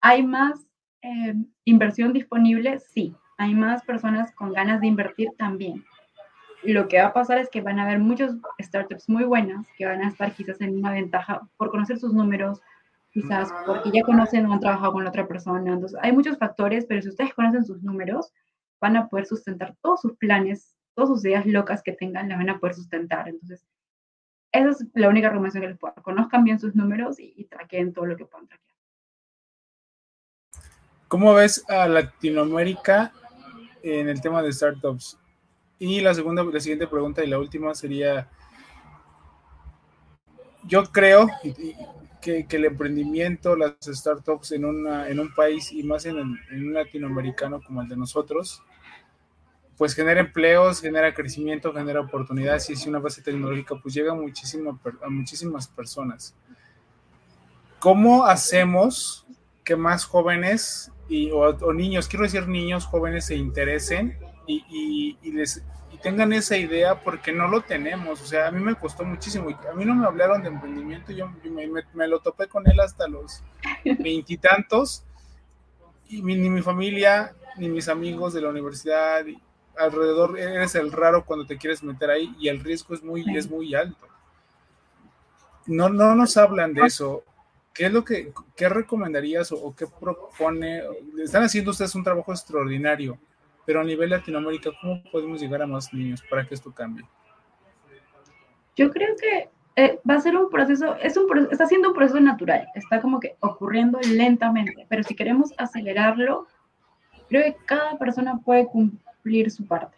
[0.00, 0.66] ¿Hay más
[1.02, 2.78] em, inversión disponible?
[2.78, 3.14] Sí.
[3.36, 5.30] ¿Hay más personas con ganas de invertir?
[5.36, 5.84] También
[6.72, 9.86] lo que va a pasar es que van a haber muchos startups muy buenas que
[9.86, 12.60] van a estar quizás en una ventaja por conocer sus números,
[13.14, 15.72] quizás porque ya conocen o han trabajado con la otra persona.
[15.72, 18.32] Entonces, hay muchos factores, pero si ustedes conocen sus números,
[18.80, 22.50] van a poder sustentar todos sus planes, todas sus ideas locas que tengan, las van
[22.50, 23.28] a poder sustentar.
[23.28, 23.64] Entonces,
[24.50, 26.02] esa es la única recomendación que les puedo dar.
[26.02, 28.74] Conozcan bien sus números y, y traqueen todo lo que puedan traquear.
[31.06, 33.12] ¿Cómo ves a Latinoamérica
[33.84, 35.16] en el tema de startups?
[35.78, 38.28] Y la segunda, la siguiente pregunta y la última sería,
[40.64, 41.28] yo creo
[42.24, 47.60] que, el emprendimiento, las startups en, una, en un país y más en, un latinoamericano
[47.60, 48.62] como el de nosotros,
[49.76, 54.16] pues genera empleos, genera crecimiento, genera oportunidades y es una base tecnológica, pues llega a,
[54.16, 56.34] a muchísimas personas.
[57.78, 59.26] ¿Cómo hacemos
[59.64, 64.16] que más jóvenes y, o, niños, quiero decir niños jóvenes, se interesen
[64.46, 65.62] y, les
[66.04, 68.20] tengan esa idea porque no lo tenemos.
[68.20, 69.48] O sea, a mí me costó muchísimo.
[69.48, 71.32] A mí no me hablaron de emprendimiento, yo
[71.94, 73.42] me, lo topé con él hasta los
[73.98, 75.02] veintitantos.
[76.06, 79.24] Y, ni mi familia, ni mis amigos de la universidad,
[79.78, 83.48] alrededor eres el raro cuando te quieres meter ahí y el riesgo es muy, es
[83.48, 84.06] muy alto.
[85.64, 87.24] No, no nos hablan de eso.
[87.72, 90.82] ¿Qué es lo que qué recomendarías o, o qué propone?
[91.18, 93.18] Están haciendo ustedes un trabajo extraordinario
[93.66, 97.04] pero a nivel Latinoamérica, ¿cómo podemos llegar a más niños para que esto cambie?
[98.76, 102.20] Yo creo que eh, va a ser un proceso, es un, está siendo un proceso
[102.20, 106.46] natural, está como que ocurriendo lentamente, pero si queremos acelerarlo,
[107.28, 109.96] creo que cada persona puede cumplir su parte.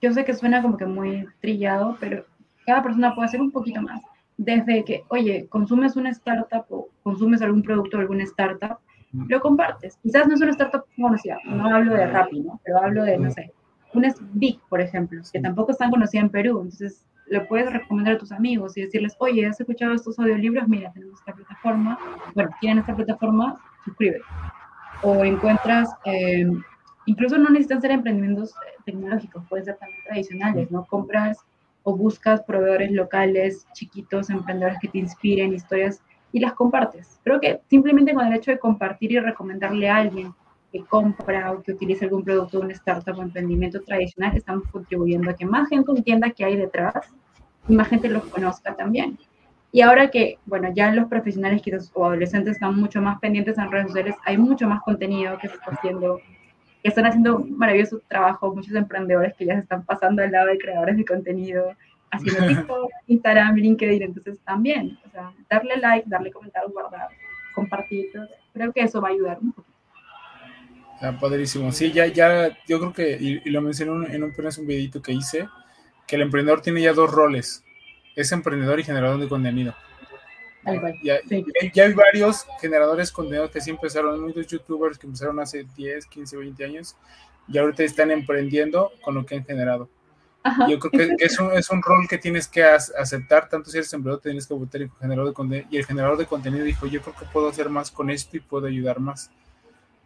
[0.00, 2.24] Yo sé que suena como que muy trillado, pero
[2.64, 4.00] cada persona puede hacer un poquito más.
[4.36, 8.78] Desde que, oye, consumes una startup o consumes algún producto de alguna startup,
[9.12, 9.98] lo compartes.
[10.02, 12.60] Quizás no es una startup conocida, no hablo de Rappi, ¿no?
[12.64, 13.52] Pero hablo de, no sé,
[13.94, 18.18] una Big, por ejemplo, que tampoco están conocida en Perú, entonces lo puedes recomendar a
[18.18, 20.68] tus amigos y decirles, oye, ¿has escuchado estos audiolibros?
[20.68, 21.98] Mira, tenemos esta plataforma,
[22.34, 24.22] bueno, tienen esta plataforma, suscríbete.
[25.02, 26.50] O encuentras, eh,
[27.06, 30.84] incluso no necesitan ser emprendimientos eh, tecnológicos, pueden ser también tradicionales, ¿no?
[30.86, 31.38] Compras
[31.82, 36.02] o buscas proveedores locales, chiquitos, emprendedores que te inspiren, historias
[36.32, 37.20] y las compartes.
[37.24, 40.32] Creo que simplemente con el hecho de compartir y recomendarle a alguien
[40.72, 45.30] que compra o que utiliza algún producto de una startup o emprendimiento tradicional, estamos contribuyendo
[45.30, 47.12] a que más gente entienda qué hay detrás
[47.68, 49.18] y más gente los conozca también.
[49.70, 53.70] Y ahora que, bueno, ya los profesionales quizás o adolescentes están mucho más pendientes en
[53.70, 56.20] redes sociales, hay mucho más contenido que se está haciendo,
[56.82, 60.46] que están haciendo un maravilloso trabajo, muchos emprendedores que ya se están pasando al lado
[60.48, 61.74] de creadores de contenido,
[62.10, 67.08] haciendo TikTok, Instagram, LinkedIn, entonces también, o sea, darle like, darle comentarios, guardar,
[67.54, 68.10] compartir,
[68.52, 69.76] creo que eso va a ayudar un poquito.
[71.00, 71.70] Ah, padrísimo.
[71.70, 75.00] Sí, ya, ya, yo creo que, y, lo mencioné en un, en un, un videito
[75.00, 75.48] que hice,
[76.06, 77.64] que el emprendedor tiene ya dos roles
[78.18, 79.76] es emprendedor y generador de contenido.
[81.04, 81.20] Ya,
[81.72, 86.04] ya, hay varios generadores de contenido que sí empezaron, muchos youtubers que empezaron hace 10,
[86.06, 86.96] 15, 20 años
[87.46, 89.88] y ahorita están emprendiendo con lo que han generado.
[90.68, 93.92] Yo creo que, es, un, es, un, rol que tienes que aceptar, tanto si eres
[93.92, 95.68] emprendedor, tienes que votar el generador de contenido.
[95.70, 98.40] Y el generador de contenido dijo, yo creo que puedo hacer más con esto y
[98.40, 99.30] puedo ayudar más.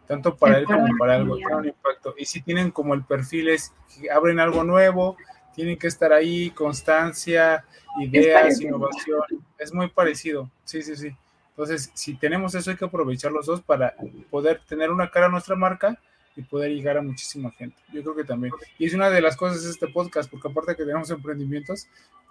[0.07, 2.13] Tanto para él como para algo, tiene un impacto.
[2.17, 3.73] Y si tienen como el perfil es,
[4.13, 5.17] abren algo nuevo,
[5.53, 7.63] tienen que estar ahí, constancia,
[7.99, 9.21] ideas, innovación,
[9.57, 11.15] es muy parecido, sí, sí, sí.
[11.49, 13.95] Entonces, si tenemos eso, hay que aprovechar los dos para
[14.31, 15.99] poder tener una cara a nuestra marca
[16.35, 17.77] y poder llegar a muchísima gente.
[17.91, 18.53] Yo creo que también.
[18.77, 21.87] Y es una de las cosas de este podcast, porque aparte de que tenemos emprendimientos,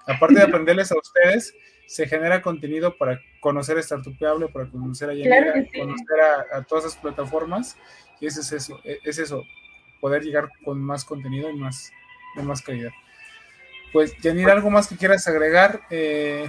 [0.07, 1.55] aparte de aprenderles a ustedes,
[1.86, 6.20] se genera contenido para conocer a Startupeable, para conocer a Yanira, conocer
[6.53, 7.76] a, todas esas plataformas.
[8.20, 9.44] Y ese es eso, e, es eso,
[10.00, 11.92] poder llegar con más contenido y más,
[12.36, 12.92] de más calidad.
[13.92, 15.82] Pues, Yanira, ¿algo más que quieras agregar?
[15.90, 16.48] Eh...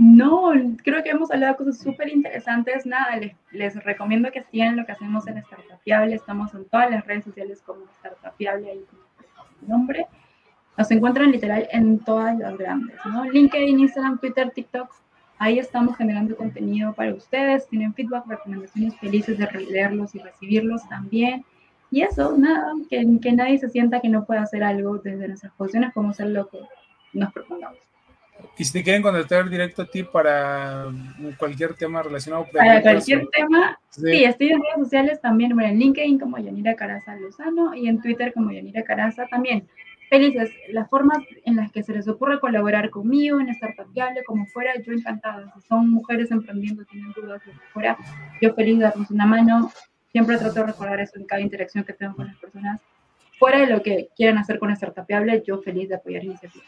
[0.00, 0.52] No,
[0.84, 2.86] creo que hemos hablado de cosas súper interesantes.
[2.86, 3.18] Nada,
[3.50, 6.14] les, recomiendo que sigan lo que hacemos en Startupiable.
[6.14, 10.06] Estamos en todas las redes sociales como Startupiable, ahí con nombre.
[10.76, 13.24] Nos encuentran literal en todas las grandes, ¿no?
[13.24, 14.88] LinkedIn, Instagram, Twitter, TikTok.
[15.36, 17.66] Ahí estamos generando contenido para ustedes.
[17.66, 21.44] Tienen feedback, recomendaciones felices de leerlos y recibirlos también.
[21.90, 25.92] Y eso, nada, que, nadie se sienta que no puede hacer algo desde nuestras posiciones,
[25.92, 26.60] como ser lo que
[27.14, 27.87] nos propongamos.
[28.56, 30.86] Y si te quieren contactar directo a ti para
[31.38, 34.24] cualquier tema relacionado Para cualquier tema, sí.
[34.24, 38.32] estoy en redes sociales también, bueno, en LinkedIn como Yanira Caraza Lozano y en Twitter
[38.32, 39.68] como Yanira Caraza también.
[40.08, 44.46] Felices, las formas en las que se les ocurre colaborar conmigo en Startup Viable, como
[44.46, 45.52] fuera, yo encantada.
[45.54, 47.96] Si son mujeres emprendiendo, tienen dudas, lo que fuera,
[48.40, 49.70] yo feliz de darnos una mano.
[50.10, 52.80] Siempre trato de recordar eso en cada interacción que tengo con las personas.
[53.38, 56.66] Fuera de lo que quieran hacer con Startupiable, yo feliz de apoyar iniciativas.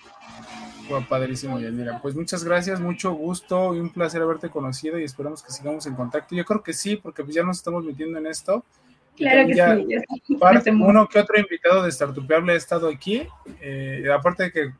[0.91, 2.01] Bueno, padrísimo, Yadira.
[2.03, 5.95] Pues muchas gracias, mucho gusto y un placer haberte conocido y esperamos que sigamos en
[5.95, 6.35] contacto.
[6.35, 8.65] Yo creo que sí, porque pues ya nos estamos metiendo en esto.
[9.17, 10.35] Claro que sí.
[10.35, 13.23] Parte, uno que otro invitado de Startupiable ha estado aquí.
[13.61, 14.73] Eh, aparte de que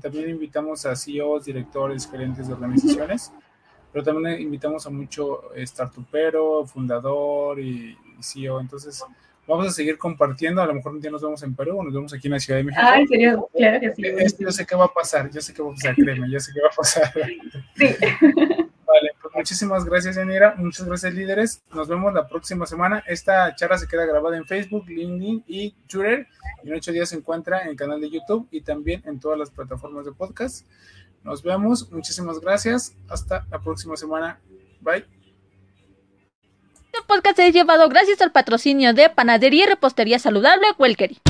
[0.00, 3.32] también invitamos a CEOs, directores, gerentes de organizaciones
[3.92, 8.60] pero también invitamos a mucho startupero, fundador y, CEO.
[8.60, 9.02] Entonces,
[9.50, 10.62] vamos a seguir compartiendo.
[10.62, 12.40] A lo mejor un día nos vemos en Perú o nos vemos aquí en la
[12.40, 12.82] Ciudad de México.
[12.84, 14.36] Ah, en serio, claro que sí.
[14.38, 16.52] yo sé qué va a pasar, yo sé qué va a pasar, créeme, yo sé
[16.54, 17.12] qué va a pasar.
[17.76, 17.86] Sí.
[18.90, 20.56] Vale, pues muchísimas gracias, Yanira.
[20.56, 21.62] Muchas gracias, líderes.
[21.72, 23.04] Nos vemos la próxima semana.
[23.06, 26.26] Esta charla se queda grabada en Facebook, LinkedIn y Twitter.
[26.64, 29.38] Y en ocho días se encuentra en el canal de YouTube y también en todas
[29.38, 30.66] las plataformas de podcast.
[31.22, 31.90] Nos vemos.
[31.92, 32.96] Muchísimas gracias.
[33.08, 34.40] Hasta la próxima semana.
[34.80, 35.19] Bye.
[36.92, 41.20] Este podcast es llevado gracias al patrocinio de Panadería y Repostería Saludable Welkery.